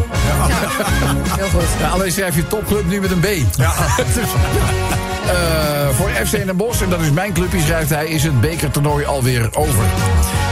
[1.37, 1.61] Heel goed.
[1.79, 3.27] Ja, alleen schrijf je topclub nu met een B.
[3.57, 3.73] Ja.
[5.29, 9.05] Eh, voor FC Den Bosch, en dat is mijn clubje, schrijft hij, is het bekertoernooi
[9.05, 9.83] alweer over.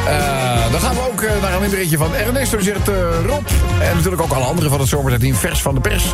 [0.07, 3.47] Eh, dan gaan we ook eh, naar een limmeretje van Ernesto, zegt eh, Rob.
[3.81, 6.13] En natuurlijk ook alle anderen van het zomertijdteam vers van de pers.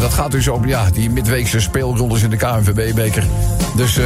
[0.00, 3.24] Dat gaat dus om ja, die midweekse speelrondes in de KNVB-beker.
[3.76, 3.98] Dus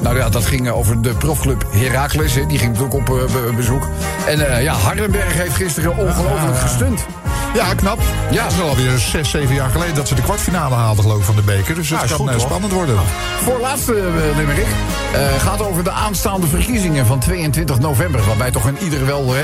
[0.00, 2.32] nou ja, dat ging over de profclub Heracles.
[2.32, 3.88] Die ging natuurlijk op be- bezoek.
[4.26, 7.06] En ja, Hardenberg heeft gisteren ongelooflijk gestunt.
[7.54, 7.98] Ja, knap.
[8.30, 11.24] Ja, het is alweer 6, 7 jaar geleden dat ze de kwartfinale haalden, geloof ik,
[11.24, 11.74] van de beker.
[11.74, 12.42] Dus het is kan goed, eh, hoor.
[12.42, 12.96] spannend worden.
[13.42, 14.66] Voorlaatste uh, limerick
[15.12, 18.24] eh, gaat over de aanstaande verkiezingen van 22 november.
[18.26, 19.42] Waarbij toch in ieder wel, hè,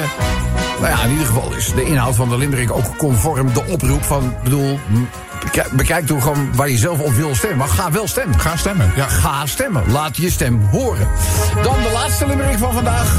[0.80, 4.02] nou ja, in ieder geval is de inhoud van de limerick ook conform de oproep
[4.04, 4.78] van, bedoel,
[5.72, 7.58] bekijk, toch gewoon waar je zelf op wil stemmen.
[7.58, 8.40] Maar ga wel stemmen.
[8.40, 8.92] Ga stemmen.
[8.96, 9.06] Ja.
[9.08, 9.90] Ga stemmen.
[9.90, 11.08] Laat je stem horen.
[11.62, 13.16] Dan de laatste limerick van vandaag.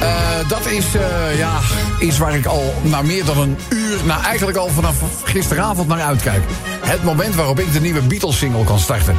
[0.00, 1.58] Eh, dat is eh, ja,
[2.00, 6.00] iets waar ik al na meer dan een uur, nou eigenlijk al vanaf gisteravond naar
[6.00, 6.42] uitkijk.
[6.80, 9.16] Het moment waarop ik de nieuwe Beatles-single kan starten.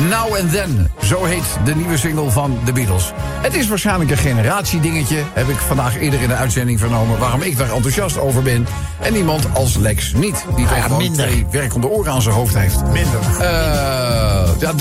[0.00, 0.90] Now and Then.
[1.02, 3.12] Zo heet de nieuwe single van de Beatles.
[3.42, 5.22] Het is waarschijnlijk een generatiedingetje.
[5.32, 7.18] Heb ik vandaag eerder in de uitzending vernomen...
[7.18, 8.66] waarom ik daar enthousiast over ben.
[9.00, 10.44] En iemand als Lex niet.
[10.56, 11.26] Die toch gewoon minder.
[11.26, 12.82] twee werkende oren aan zijn hoofd heeft.
[12.92, 13.20] Minder.
[13.38, 14.72] Eh, ja,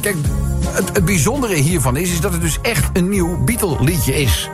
[0.00, 0.16] kijk,
[0.72, 4.50] het, het bijzondere hiervan is, is dat het dus echt een nieuw Beatle-liedje is.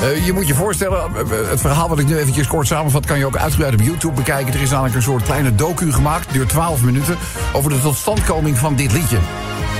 [0.00, 3.06] Eh, je moet je voorstellen, eh, het verhaal wat ik nu eventjes kort samenvat...
[3.06, 4.54] kan je ook uitgebreid op YouTube bekijken.
[4.54, 7.16] Er is namelijk een soort kleine docu gemaakt, duurt 12 minuten...
[7.52, 9.18] over de totstandkoming van dit liedje.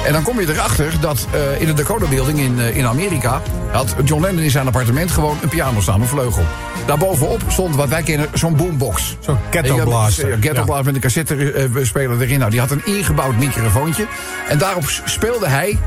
[0.07, 3.43] En dan kom je erachter dat eh, in de Dakota Building in, eh, in Amerika...
[3.71, 6.45] had John Lennon in zijn appartement gewoon een piano staan, een vleugel.
[6.87, 9.17] Daarbovenop stond wat wij kennen zo'n boombox.
[9.21, 10.39] Zo'n ghetto blaster.
[10.41, 12.39] ghetto blaster met een cassette-speler erin.
[12.39, 14.07] Nou, die had een ingebouwd microfoontje.
[14.49, 15.79] En daarop speelde hij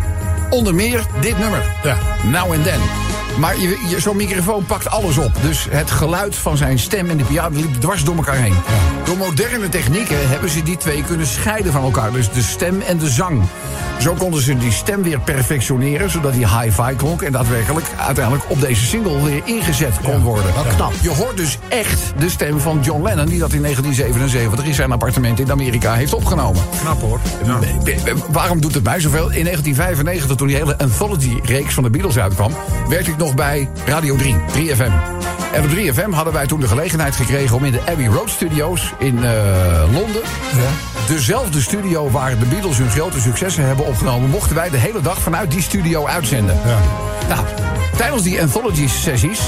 [0.49, 1.62] onder meer dit nummer.
[1.84, 1.97] Ja.
[2.23, 2.80] Now and Then.
[3.39, 3.56] Maar
[3.97, 5.32] zo'n microfoon pakt alles op.
[5.41, 8.56] Dus het geluid van zijn stem en de piano liep dwars door elkaar heen.
[9.04, 12.12] Door moderne technieken hebben ze die twee kunnen scheiden van elkaar.
[12.12, 13.43] Dus de stem en de zang.
[13.99, 17.21] Zo konden ze die stem weer perfectioneren, zodat die hi-fi klonk...
[17.21, 20.51] en daadwerkelijk uiteindelijk op deze single weer ingezet kon worden.
[20.75, 20.93] knap.
[21.01, 23.25] Je hoort dus echt de stem van John Lennon...
[23.25, 26.62] die dat in 1977 in zijn appartement in Amerika heeft opgenomen.
[26.81, 27.19] Knap hoor.
[28.31, 29.31] Waarom doet het mij zoveel?
[29.31, 32.51] In 1995, toen die hele anthology-reeks van de Beatles uitkwam...
[32.88, 34.91] werkte ik nog bij Radio 3, 3FM.
[35.53, 37.55] En op 3FM hadden wij toen de gelegenheid gekregen...
[37.55, 40.21] om in de Abbey Road Studios in eh, Londen...
[41.08, 44.30] dezelfde studio waar de Beatles hun grote successen hebben opgenomen...
[44.30, 46.60] mochten wij de hele dag vanuit die studio uitzenden.
[47.28, 47.46] Nou,
[47.98, 49.39] tijdens die anthology-sessies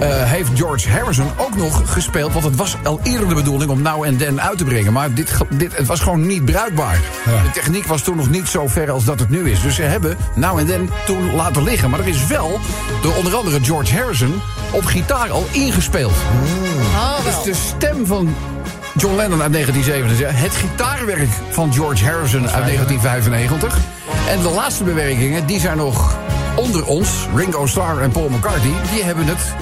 [0.00, 2.32] eh, heeft George Harrison ook nog gespeeld...
[2.32, 4.92] want het was al eerder de bedoeling om Now and Then uit te brengen...
[4.92, 7.00] maar dit, dit, het was gewoon niet bruikbaar.
[7.24, 9.60] De techniek was toen nog niet zo ver als dat het nu is.
[9.60, 11.90] Dus ze hebben Now and Then toen laten liggen.
[11.90, 12.58] Maar er is wel
[13.02, 16.14] door onder andere George Harrison op gitaar al ingespeeld.
[17.24, 18.34] Dus de stem van
[18.96, 20.40] John Lennon uit 1977.
[20.40, 23.78] Het gitaarwerk van George Harrison uit 1995.
[24.28, 26.16] En de laatste bewerkingen, die zijn nog
[26.56, 27.26] onder ons.
[27.34, 28.72] Ringo Starr en Paul McCartney.
[28.92, 29.54] Die hebben het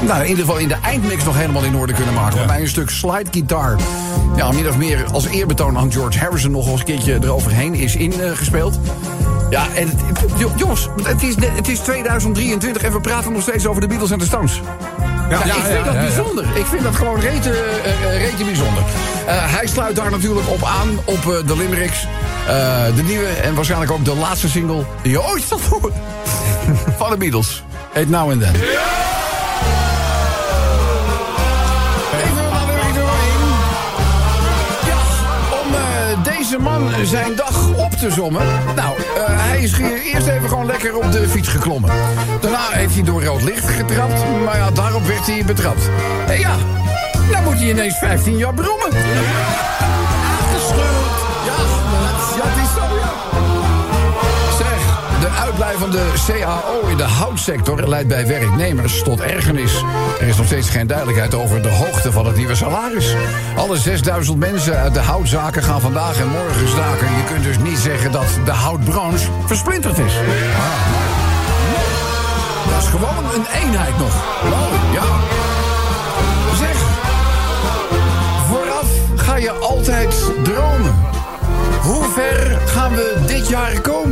[0.00, 2.38] nou, in ieder geval in de eindmix nog helemaal in orde kunnen maken.
[2.38, 3.76] Waarbij een stuk slide guitar,
[4.36, 6.50] ja, min of meer als eerbetoon aan George Harrison...
[6.50, 8.78] nog eens een keertje eroverheen is ingespeeld.
[9.50, 13.80] Ja, en het, jongens, het is, het is 2023 en we praten nog steeds over
[13.80, 14.60] de Beatles en de Stones.
[15.28, 16.44] Ja, ik vind dat bijzonder.
[16.54, 18.82] Ik vind dat gewoon rete, eh, eh, rete bijzonder.
[19.26, 22.06] Eh, hij sluit daar natuurlijk op aan, op de Limericks.
[22.94, 25.92] De nieuwe en waarschijnlijk ook de laatste single die je ooit zal horen.
[26.98, 27.64] van de Beatles.
[27.92, 28.54] Heet Now and Then.
[36.50, 38.46] Deze man zijn dag op te sommen.
[38.74, 41.90] Nou, eh, hij is hier eerst even gewoon lekker op de fiets geklommen.
[42.40, 44.24] Daarna heeft hij door rood licht getrapt.
[44.44, 45.88] Maar ja, daarop werd hij betrapt.
[46.26, 46.56] En ja,
[47.30, 48.90] nou moet hij ineens 15 jaar brommen.
[55.78, 59.82] De uitblijvende CAO in de houtsector leidt bij werknemers tot ergernis.
[60.20, 63.14] Er is nog steeds geen duidelijkheid over de hoogte van het nieuwe salaris.
[63.56, 67.06] Alle 6000 mensen uit de houtzaken gaan vandaag en morgen staken.
[67.06, 70.12] Je kunt dus niet zeggen dat de houtbranche versplinterd is.
[72.70, 74.14] Dat is gewoon een eenheid nog.
[74.92, 75.04] Ja.
[76.58, 76.76] Zeg,
[78.48, 80.94] vooraf ga je altijd dromen.
[81.82, 84.03] Hoe ver gaan we dit jaar komen?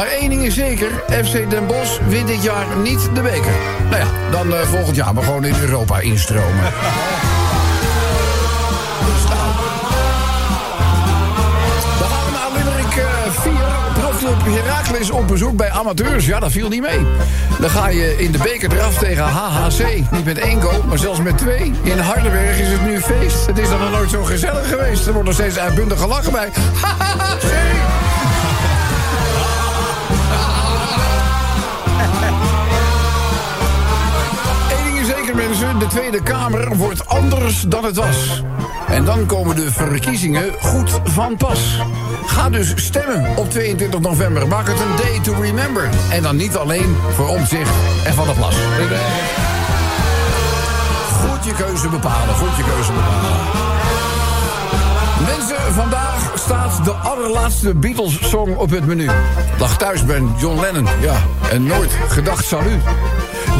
[0.00, 0.90] Maar één ding is zeker,
[1.24, 3.52] FC Den Bosch wint dit jaar niet de beker.
[3.90, 6.62] Nou ja, dan eh, volgend jaar maar gewoon in Europa instromen.
[9.06, 9.50] Dus nou.
[12.08, 13.52] Gaan we naar Limerick eh, 4.
[13.94, 16.26] Profclub Heracles op bezoek bij amateurs.
[16.26, 17.06] Ja, dat viel niet mee.
[17.58, 20.10] Dan ga je in de beker eraf tegen HHC.
[20.10, 21.72] Niet met één goal, maar zelfs met twee.
[21.82, 23.46] In Hardenberg is het nu feest.
[23.46, 25.06] Het is dan nog nooit zo gezellig geweest.
[25.06, 26.48] Er wordt nog steeds uitbundig gelachen bij
[26.80, 27.52] HHC.
[35.60, 38.42] De Tweede Kamer wordt anders dan het was.
[38.88, 41.82] En dan komen de verkiezingen goed van pas.
[42.26, 44.46] Ga dus stemmen op 22 november.
[44.46, 45.88] Maak het een day to remember.
[46.10, 47.70] En dan niet alleen voor omzicht
[48.04, 48.54] en van de plas.
[51.20, 52.34] Goed je keuze bepalen.
[52.34, 53.30] Goed je keuze bepalen.
[55.26, 59.10] Mensen, vandaag staat de allerlaatste Beatles-song op het menu.
[59.58, 61.16] Lag thuis bij John Lennon, ja.
[61.50, 62.82] En nooit gedacht salut.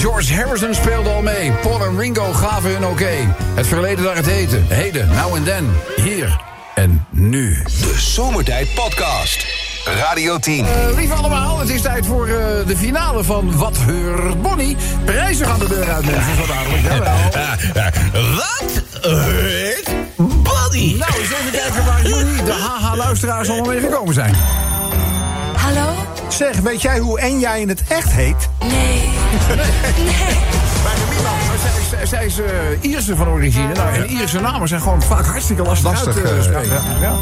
[0.01, 1.53] George Harrison speelde al mee.
[1.53, 3.35] Paul en Ringo gaven hun oké.
[3.55, 4.67] Het verleden naar het heden.
[4.69, 5.71] Heden, now and then.
[5.97, 6.41] Hier
[6.75, 7.63] en nu.
[7.65, 9.47] De Zomertijd Podcast.
[9.85, 10.67] Radio 10.
[10.67, 12.35] Eh, lieve allemaal, het is tijd voor eh,
[12.67, 14.77] de finale van Wat Heurt Bonnie.
[15.05, 16.83] Prijzen gaan de deur uit, mensen, zo dadelijk.
[16.83, 17.17] Jawel.
[18.37, 20.97] Wat heet body?
[20.99, 24.35] Nou, eens even kijken waar jullie, de haha-luisteraars, allemaal mee gekomen zijn.
[26.33, 28.49] Zeg, weet jij hoe en jij in het echt heet?
[28.61, 29.09] Nee.
[31.23, 31.59] Maar
[31.91, 32.47] zij, zij is eh,
[32.81, 33.73] Ierse van origine.
[33.73, 36.71] Nou, en Ierse namen zijn gewoon vaak hartstikke lastig, Lastig, uit te eh, spreken.
[36.71, 36.99] ja.
[37.01, 37.17] Ja.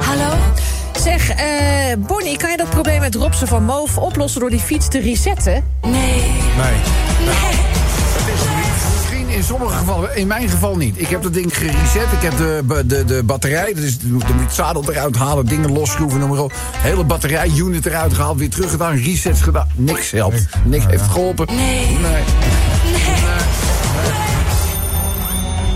[0.00, 0.34] Hallo?
[1.02, 1.46] Zeg, eh,
[1.98, 5.64] Bonnie, kan je dat probleem met Robsen van Moof oplossen door die fiets te resetten?
[5.82, 5.92] Nee.
[6.56, 6.74] Nee.
[7.72, 7.73] In
[9.44, 11.00] sommige gevallen, in mijn geval niet.
[11.00, 14.32] Ik heb dat ding gereset, ik heb de, de, de batterij, dus dan moet je
[14.32, 16.52] het zadel eruit halen, dingen losschroeven, noem maar op.
[16.76, 19.68] Hele batterij, unit eruit gehaald, weer terug gedaan, resets gedaan.
[19.74, 20.46] Niks helpt.
[20.64, 21.46] Niks heeft geholpen.
[21.46, 21.98] Nee.
[21.98, 22.22] Nee.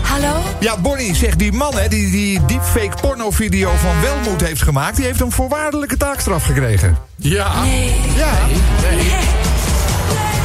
[0.01, 0.41] Hallo?
[0.59, 4.95] Ja, Bonnie, zegt die man hè, die die deepfake pornovideo van Welmoed heeft gemaakt...
[4.95, 6.97] die heeft een voorwaardelijke taakstraf gekregen.
[7.15, 7.51] Ja.
[8.15, 8.31] Ja.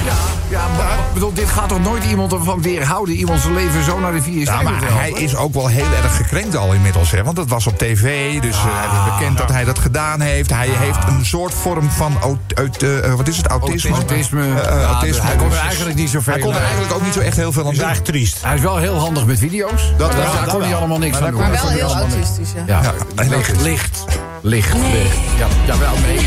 [0.05, 3.99] Ja, maar ik bedoel, dit gaat toch nooit iemand ervan weerhouden, iemand zijn leven zo
[4.01, 7.23] naar de vier Ja, maar hij is ook wel heel erg gekrenkt al inmiddels, hè?
[7.25, 10.51] Want dat was op tv, dus eh, hij is bekend dat hij dat gedaan heeft.
[10.51, 13.91] Hij heeft een soort vorm van, aut- uit, eh, wat is het, autisme?
[13.91, 14.43] Autisme.
[14.43, 15.23] Eh, eh, Ja, autisme.
[15.23, 16.63] hij kon er Dus eigenlijk niet zoveel Hij kon er aan.
[16.65, 17.89] eigenlijk ook niet zo echt heel veel aan Dat is doen.
[17.89, 18.43] eigenlijk triest.
[18.45, 19.93] Hij is wel heel handig met video's.
[19.97, 21.41] Dat maar wel, daar dat kon hij allemaal niks Maar aan doen.
[21.41, 22.63] Maar Dat wel heel allemaal autistisch, ja.
[22.67, 23.61] Ja, Ja, licht.
[23.63, 24.05] licht.
[24.41, 24.73] Licht.
[24.75, 24.93] Nee.
[25.03, 25.17] licht.
[25.39, 26.17] Ja, ja, wel, nee.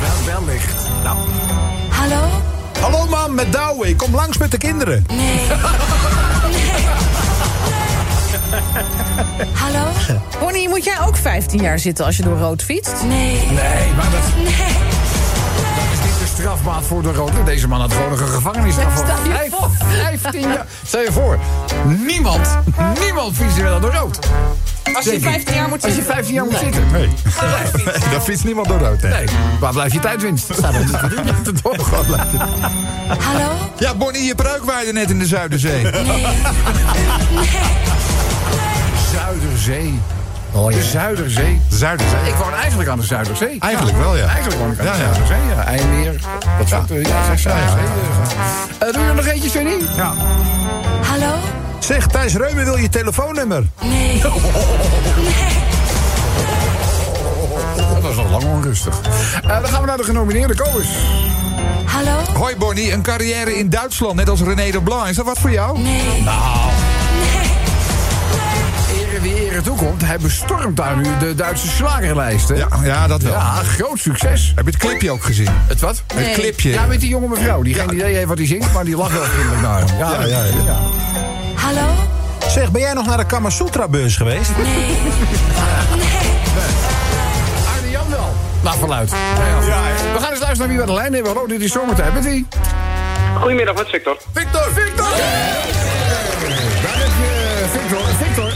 [0.00, 0.74] Wel, wel licht.
[1.04, 1.16] Nou,
[1.90, 2.45] Hallo?
[2.80, 3.88] Hallo man, met Douwe.
[3.88, 5.04] Ik kom langs met de kinderen.
[5.08, 5.40] Nee.
[9.52, 9.84] Hallo?
[10.40, 13.02] Bonnie, moet jij ook 15 jaar zitten als je door rood fietst?
[13.02, 13.32] Nee.
[13.46, 17.42] nee, maar dat, dat is niet de strafmaat voor de rode.
[17.44, 19.70] Deze man had gewoon nog een gevangenisstraf vijf- voor.
[20.20, 20.66] 15 jaar.
[20.86, 21.38] Stel je voor,
[22.04, 22.48] niemand,
[23.00, 24.18] niemand fietst meer dan door rood.
[24.96, 26.14] Als je 15 jaar moet Als je zitten?
[26.14, 26.82] 15 jaar moet zitten.
[26.92, 27.08] Nee.
[28.10, 29.08] Daar fietst niemand door rood, hè?
[29.08, 29.26] Nee,
[29.60, 30.46] waar blijf je tijdwinst?
[30.52, 30.78] Staat er
[31.24, 31.76] niet te doen.
[33.18, 33.50] Hallo?
[33.78, 35.86] Ja, Bonnie, je pruik waaide net in de Zuiderzee.
[39.12, 40.00] Zuiderzee.
[40.52, 41.60] De Zuiderzee.
[41.70, 42.18] Zuiderzee.
[42.28, 43.56] Ik woon eigenlijk aan de Zuiderzee.
[43.60, 44.24] Eigenlijk wel, ja.
[44.26, 45.04] Eigenlijk woon ik aan Ja, de ja.
[45.14, 45.64] Zuiderzee, ja.
[45.64, 46.20] IJmeer,
[46.58, 46.90] dat soort...
[46.90, 47.78] eh, Ja, zeg Zuiderzee.
[48.78, 48.88] eh.
[48.88, 49.74] Eh, doe je nog eentje, Sunny?
[49.96, 50.12] Ja.
[51.02, 51.34] Hallo?
[51.86, 53.64] Zeg, Thijs Reumer wil je telefoonnummer.
[53.82, 54.20] Nee.
[57.76, 59.00] Dat was al lang onrustig.
[59.42, 60.88] Eh, dan gaan we naar de genomineerde komers.
[61.84, 62.18] Hallo?
[62.34, 65.08] Hoi Bonnie, een carrière in Duitsland, net als René de Blanc.
[65.08, 65.78] Is dat wat voor jou?
[65.78, 66.24] Nee.
[68.94, 72.56] Ere wie ere toekomt, hij bestormt daar nu de Duitse slagerlijsten.
[72.56, 73.32] Ja, ja, dat wel.
[73.32, 74.52] Ja, groot succes.
[74.54, 75.50] Heb je het clipje ook gezien?
[75.66, 76.02] Het wat?
[76.14, 76.70] Het clipje.
[76.70, 79.12] Ja, met die jonge mevrouw, die geen idee heeft wat hij zingt, maar die lacht
[79.12, 79.98] wel vriendelijk naar hem.
[79.98, 80.78] Ja, ja, ja.
[81.66, 81.88] Hallo?
[82.48, 84.50] Zeg, ben jij nog naar de Kamasutra-beurs geweest?
[87.76, 88.72] Arne Jan wel.
[88.78, 89.10] Verluid.
[89.10, 89.16] Ja,
[90.12, 91.32] We gaan eens luisteren naar wie we aan de lijn hebben.
[91.32, 92.14] Hallo, dit is zomertijd.
[92.14, 92.46] Met wie?
[93.40, 94.16] Goedemiddag, met Victor.
[94.32, 94.62] Victor!
[94.62, 95.06] Victor!
[96.82, 98.00] Daar heb je eh, Victor.
[98.26, 98.52] Victor,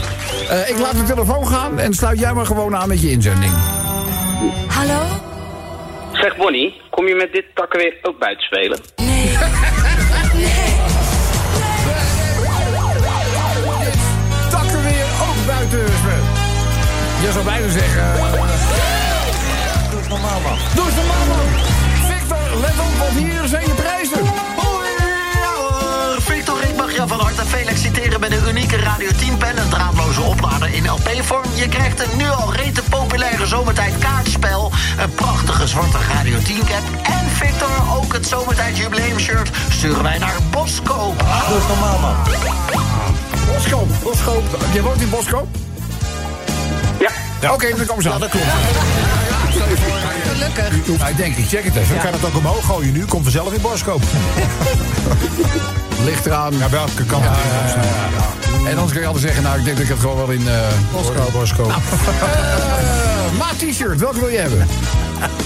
[0.49, 3.53] eh, ik laat de telefoon gaan en sluit jij maar gewoon aan met je inzending.
[4.67, 5.01] Hallo?
[6.11, 8.79] Zeg Bonnie, kom je met dit takken weer ook buiten spelen?
[8.95, 9.37] Nee.
[10.21, 10.70] Takken
[17.43, 18.13] zou bijna zeggen...
[19.89, 20.57] Doe het normaal, man.
[20.75, 21.47] Doe het normaal, man.
[22.11, 24.23] Victor, let op, want hier zijn je prijzen.
[26.19, 29.57] Victor, ik mag jou van harte feliciteren met een unieke Radio 10 pen.
[29.57, 31.49] Een draadloze oplader in LP-vorm.
[31.53, 34.71] Je krijgt een nu al rete populaire zomertijd kaartspel.
[34.97, 36.83] Een prachtige zwarte Radio 10 cap.
[37.03, 41.13] En Victor, ook het zomertijd jubileum shirt sturen wij naar Bosco.
[41.47, 42.15] Doe het normaal, man.
[43.47, 43.89] Boskoop.
[44.03, 44.43] Boskoop.
[44.73, 45.70] Je woont in Boskoop?
[47.41, 47.51] Ja.
[47.53, 48.19] Oké, dan komen ze aan.
[48.19, 48.45] dat klopt.
[50.27, 50.97] Gelukkig.
[50.97, 51.95] Nou, ik denk, ik check het even.
[51.95, 53.05] Je kan het ook omhoog gooien nu.
[53.05, 54.01] Komt vanzelf in Boskoop.
[56.05, 56.57] Ligt eraan.
[56.57, 57.23] Ja, welke kant?
[57.23, 58.69] Ja, ja, ja, ja.
[58.69, 60.47] En anders kun je altijd zeggen, nou, ik denk dat ik het gewoon wel in...
[60.47, 60.59] eh
[60.91, 61.71] Boskoop, Boskoop.
[61.71, 64.67] eh, maat t-shirt, welke wil je hebben?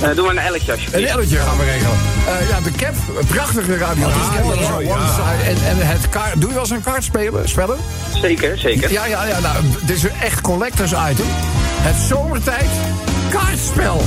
[0.02, 1.12] Eh, doe maar een elletje Een alsjeblieft.
[1.12, 1.98] elletje gaan we regelen.
[2.28, 4.08] Eh, ja, de cap, een prachtige radio.
[4.08, 5.14] ja.
[5.14, 5.50] Side.
[5.50, 7.50] En, en het kaart, doe je wel eens een kaart spelen?
[7.50, 7.78] spellen?
[8.22, 8.92] Zeker, zeker.
[8.92, 9.40] Ja, ja, ja.
[9.40, 11.26] Nou, dit is een echt collectors item.
[11.82, 12.70] Het zomertijd
[13.30, 14.02] kaartspel.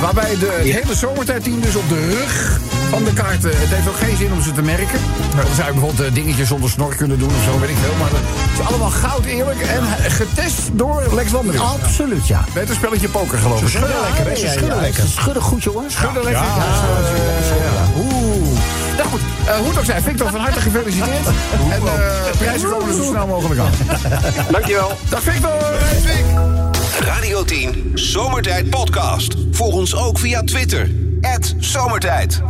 [0.00, 2.58] Waarbij de, hele zomertijdteam dus op de rug
[2.90, 3.50] van de kaarten...
[3.54, 5.00] Het heeft ook geen zin om ze te merken.
[5.36, 7.94] Dan zou je bijvoorbeeld eh, dingetjes zonder snor kunnen doen of zo, weet ik veel.
[7.98, 11.64] Maar het is allemaal goud eerlijk en getest door Lex Landering.
[11.64, 12.44] Absoluut, ja.
[12.54, 13.68] Met een spelletje poker, geloof ik.
[13.68, 14.36] schudden lekker, hè?
[14.36, 15.02] Ze schudden lekker.
[15.02, 15.94] Ze schudden goed, jongens.
[15.94, 16.42] Schudden lekker.
[16.42, 16.64] Ja,
[17.96, 18.58] Oeh.
[18.96, 21.26] Nou goed, eh, hoe het ook zij, Victor, van harte gefeliciteerd.
[21.70, 23.72] En eh prijzen komen er zo snel mogelijk aan.
[24.50, 24.98] Dankjewel.
[25.08, 25.52] Dag Victor!
[27.00, 29.34] Radio 10 Zomertijd Podcast.
[29.50, 31.03] Volg ons ook via Twitter.
[31.58, 32.40] Zomertijd.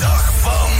[0.00, 0.70] Dag van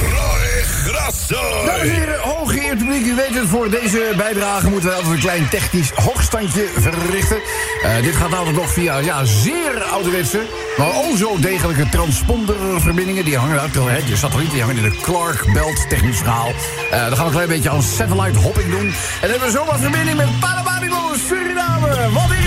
[0.00, 1.26] Roy Graaf.
[1.26, 5.20] Dames en heren, hooggeëerd publiek, u weet het, voor deze bijdrage moeten we altijd een
[5.20, 7.36] klein technisch hoogstandje verrichten.
[7.82, 10.42] Eh, dit gaat altijd nog via ja, zeer ouderwetse,
[10.76, 13.24] maar o zo degelijke transponderverbindingen.
[13.24, 16.52] Die hangen uit, hè, de satellieten die hangen in de Clark Belt technisch verhaal.
[16.90, 18.94] Eh, dan gaan we een klein beetje aan satellite hopping doen.
[19.20, 22.10] En hebben we zomaar verbinding met Paramaribo, Suriname.
[22.12, 22.43] Wat is,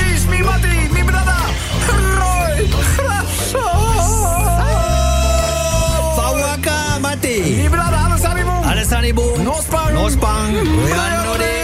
[9.08, 9.38] Alessanibo.
[9.44, 9.94] Nospang.
[9.94, 10.54] Nospang.
[10.54, 11.57] Hey, Hé, wat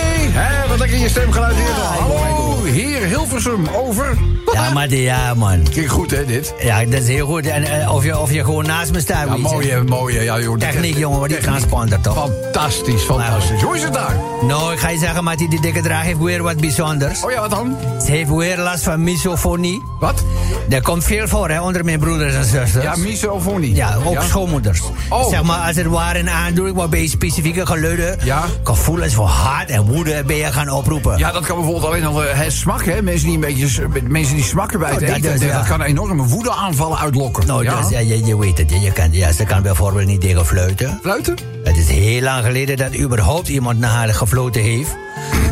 [0.83, 1.99] lekker je stemgeluid hier toch.
[1.99, 4.17] Hallo, heer Hilversum, over.
[4.53, 5.63] Ja, maar ja, man.
[5.73, 6.53] Kijk goed, hè, dit.
[6.59, 7.45] Ja, dat is heel goed.
[7.45, 9.41] En eh, of, je, of je gewoon naast me staat, Ja, je.
[9.41, 10.21] mooie, mooie.
[10.23, 12.13] Ja, joh, Techniek, jongen, wat die transponder toch?
[12.13, 13.61] Fantastisch, fantastisch.
[13.61, 14.15] Hoe is het daar?
[14.47, 17.23] Nou, ik ga je zeggen, Mati, die dikke draag heeft weer wat bijzonders.
[17.23, 17.77] Oh ja, wat dan?
[18.05, 19.81] Ze heeft weer last van misofonie.
[19.99, 20.23] Wat?
[20.67, 22.83] Dat komt veel voor, hè, onder mijn broeders en zusters.
[22.83, 23.75] Ja, misofonie.
[23.75, 24.21] Ja, ook Ja?
[24.21, 24.81] schoonmoeders.
[25.09, 25.29] Oh.
[25.29, 28.17] Zeg maar, als het ware een aandoening waarbij specifieke geluiden...
[28.23, 28.43] Ja.
[28.63, 31.17] gevoelens voor haat en woede ben je gaan oproepen.
[31.17, 33.01] Ja, dat kan bijvoorbeeld alleen al het smak, hè.
[33.01, 35.39] Mensen die een beetje mensen die smakken bij het Oh, dat eten.
[35.39, 37.47] dus, dat, kan enorme woedeaanvallen uitlokken.
[37.47, 37.81] Nou, ja.
[37.81, 38.69] dus, ja, je, je weet het.
[38.69, 40.99] Je, je kan, ja, ze kan bijvoorbeeld niet tegen fluiten.
[41.01, 41.36] Fluiten?
[41.63, 44.95] Het is heel lang geleden dat überhaupt iemand naar haar gefloten heeft.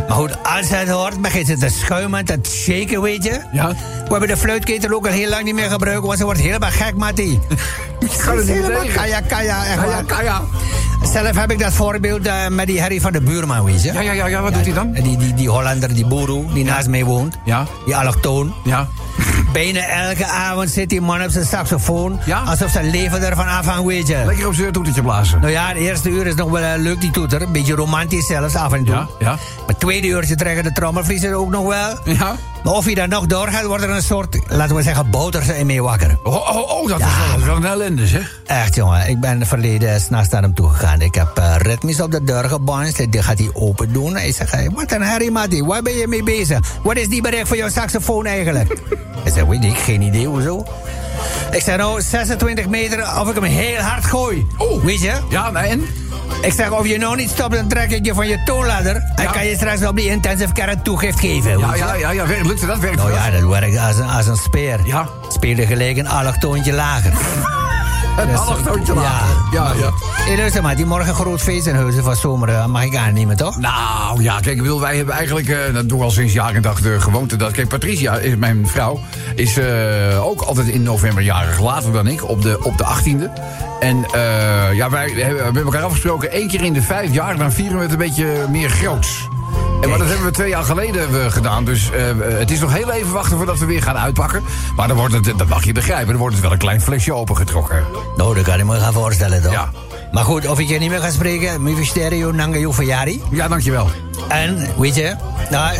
[0.07, 3.39] Maar goed, als het hoort, begint ze te schuimen, te shaken, weet je.
[3.51, 3.67] Ja.
[3.67, 6.69] We hebben de fluitketel ook al heel lang niet meer gebruikt, want ze wordt helemaal
[6.69, 7.39] gek, Mattie.
[8.25, 8.93] Kan het niet.
[8.93, 10.41] Kaya, kaya, echt Kaya, kaya.
[11.03, 13.93] Zelf heb ik dat voorbeeld eh, met die Harry van de buurman, weet je.
[13.93, 14.91] Ja, ja, ja, ja, wat doet hij dan?
[14.91, 17.37] Die, die, die Hollander, die boeroe, die naast mij woont.
[17.45, 17.65] Ja.
[17.85, 18.53] Die allochtoon.
[18.63, 18.87] Ja.
[19.51, 22.19] Bijna elke avond zit die man op zijn saxofoon.
[22.25, 22.39] Ja.
[22.39, 24.23] Alsof zijn leven ervan afhangt, weet je.
[24.25, 25.39] Lekker op zijn toetertje blazen.
[25.39, 27.41] Nou ja, de eerste uur is nog wel eh, leuk, die toeter.
[27.41, 28.95] Een beetje romantisch zelfs, af en toe.
[28.95, 29.37] Ja, ja.
[29.65, 31.97] Maar tweede uurtje trekken de trommelvliezen ook nog wel.
[32.03, 32.35] Ja.
[32.63, 35.65] Maar of hij dan nog doorgaat, wordt er een soort, laten we zeggen, boter in
[35.65, 36.17] mee wakker.
[36.23, 37.05] Oh, oh, oh dat, Ja.
[37.07, 38.39] is wel, dat is wel een ellende, zeg.
[38.45, 39.09] Echt, jongen.
[39.09, 41.01] Ik ben verleden s'nachts naar hem toe gegaan.
[41.01, 43.11] Ik heb eh, ritmisch op de deur gebonst.
[43.11, 44.15] Die gaat hij open doen.
[44.15, 45.65] Hij zegt, hey, wat een herrie, Mattie.
[45.65, 46.59] Waar ben je mee bezig?
[46.83, 48.71] Wat is die bereik van jouw saxofoon eigenlijk?
[49.25, 50.65] ik zeg, weet ik, geen idee, hoezo?
[51.51, 54.45] Ik zeg, nou, 26 meter of ik hem heel hard gooi.
[54.57, 54.83] Oh.
[54.83, 55.13] Weet je?
[55.29, 55.85] Ja, nou, en?
[56.41, 58.95] Ik zeg, of je nou niet stopt, dan trek ik je van je toonladder.
[59.15, 59.31] En Ja.
[59.31, 61.59] kan je straks op die intensive care toegift geven.
[61.59, 62.27] Ja, ja, ja, ja.
[62.27, 62.79] werkt- Lukte dat?
[62.79, 64.79] Werkt Nou ja, dat werkt als een, als een speer.
[64.83, 65.07] Ja.
[65.29, 67.11] Speelde gelijk een allochtoontje lager.
[68.17, 69.35] Een allochtoontje lager.
[69.51, 69.91] Ja, ja.
[70.01, 73.37] Hé, luister maar, die morgen groot feest in Huizen van Zomer eh, mag ik aannemen,
[73.37, 73.59] toch?
[73.59, 76.61] Nou ja, kijk, bedoel, wij hebben eigenlijk, eh, dat doen we al sinds jaar en
[76.61, 77.51] dag de gewoonte dat.
[77.51, 78.99] Kijk, Patricia, is, mijn vrouw,
[79.35, 83.41] is eh, ook altijd in november jarig, later dan ik, op de, op de 18e.
[83.79, 84.05] En
[84.73, 87.77] ja, wij hebben we hebben elkaar afgesproken, één keer in de vijf jaar, dan vieren
[87.77, 89.27] we het een beetje meer groots.
[89.81, 91.65] En maar dat hebben we twee jaar geleden eh, gedaan.
[91.65, 94.43] Dus eh, het is nog heel even wachten voordat we weer gaan uitpakken.
[94.75, 97.13] Maar dan wordt het, dat mag je begrijpen, dan wordt het wel een klein flesje
[97.13, 97.83] opengetrokken.
[98.15, 99.51] Nou, dat kan ik me gaan voorstellen, toch?
[99.51, 99.69] Ja.
[100.11, 103.21] Maar goed, of ik je niet meer ga spreken, mi stereo nanga verjari.
[103.31, 103.89] Ja, dankjewel.
[104.27, 105.15] En, weet je,
[105.49, 105.75] nou,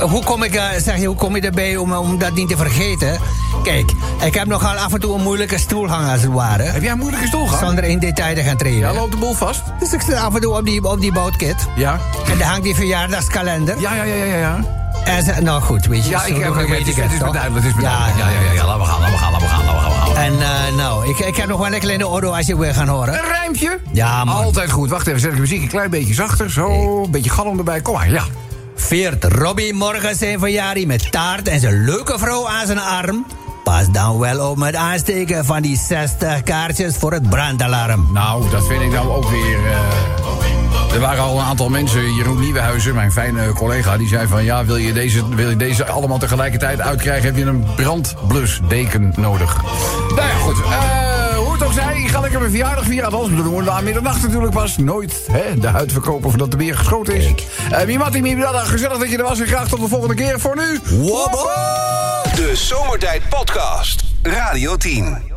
[0.00, 2.56] hoe kom ik, eh, zeg je, hoe kom je erbij om, om dat niet te
[2.56, 3.18] vergeten?
[3.62, 3.92] Kijk,
[4.24, 6.62] ik heb nogal af en toe een moeilijke stoelgang, als het ware.
[6.62, 7.66] Heb jij een moeilijke stoel gehad?
[7.66, 8.78] Zonder in detail te gaan treden.
[8.78, 9.62] Ja, loopt de boel vast?
[9.78, 11.66] Dus ik sta af en toe op die, op die boutkit.
[11.76, 12.00] Ja.
[12.30, 13.80] En daar hangt die verjaardagskalender.
[13.80, 14.64] Ja, ja, ja, ja, ja.
[15.04, 16.10] En ze, nou goed, weet je.
[16.10, 17.32] Ja, ik heb het, weet het, is, ik het is me toch?
[17.32, 17.64] duidelijk.
[17.64, 18.06] Het is me Ja.
[18.16, 20.16] Ja, ja, ja, laten we gaan, laten we gaan, laten we gaan, laten we gaan.
[20.16, 22.88] En eh, nou, ik, ik heb nog wel een kleine orde als je wil gaan
[22.88, 23.14] horen.
[23.14, 23.78] Een rijmpje?
[23.92, 24.44] Ja, man.
[24.44, 24.90] Altijd goed.
[24.90, 26.50] Wacht even, zet ik de muziek een klein beetje zachter.
[26.50, 27.80] Zo, een beetje galm erbij.
[27.80, 28.22] Kom maar, ja.
[28.80, 33.26] Veert Robbie morgen zijn verjaardag met taart en zijn leuke vrouw aan zijn arm.
[33.64, 38.08] Pas dan wel op met aansteken van die 60 kaartjes voor het brandalarm.
[38.12, 39.56] Nou, dat vind ik nou ook weer...
[39.66, 43.96] eh, er waren al een aantal mensen, Jeroen Nieuwenhuizen, mijn fijne collega...
[43.96, 47.24] die zei van, ja, wil je deze, wil je deze allemaal tegelijkertijd uitkrijgen...
[47.24, 49.56] heb je een brandblusdeken nodig.
[50.08, 50.56] Nou ja, goed.
[50.62, 50.97] eh,
[52.08, 53.12] zij, ga lekker mijn verjaardag vieren.
[53.12, 54.76] Althans, we doen middernacht natuurlijk pas.
[54.76, 57.32] Nooit hè, de huid verkopen voordat er weer geschoten is.
[57.72, 59.40] Uh, Mimati, Mimidada, gezellig dat je er was.
[59.40, 60.40] En graag tot de volgende keer.
[60.40, 60.80] Voor nu...
[62.34, 64.04] De Zomertijd Podcast.
[64.22, 65.27] Radio 10.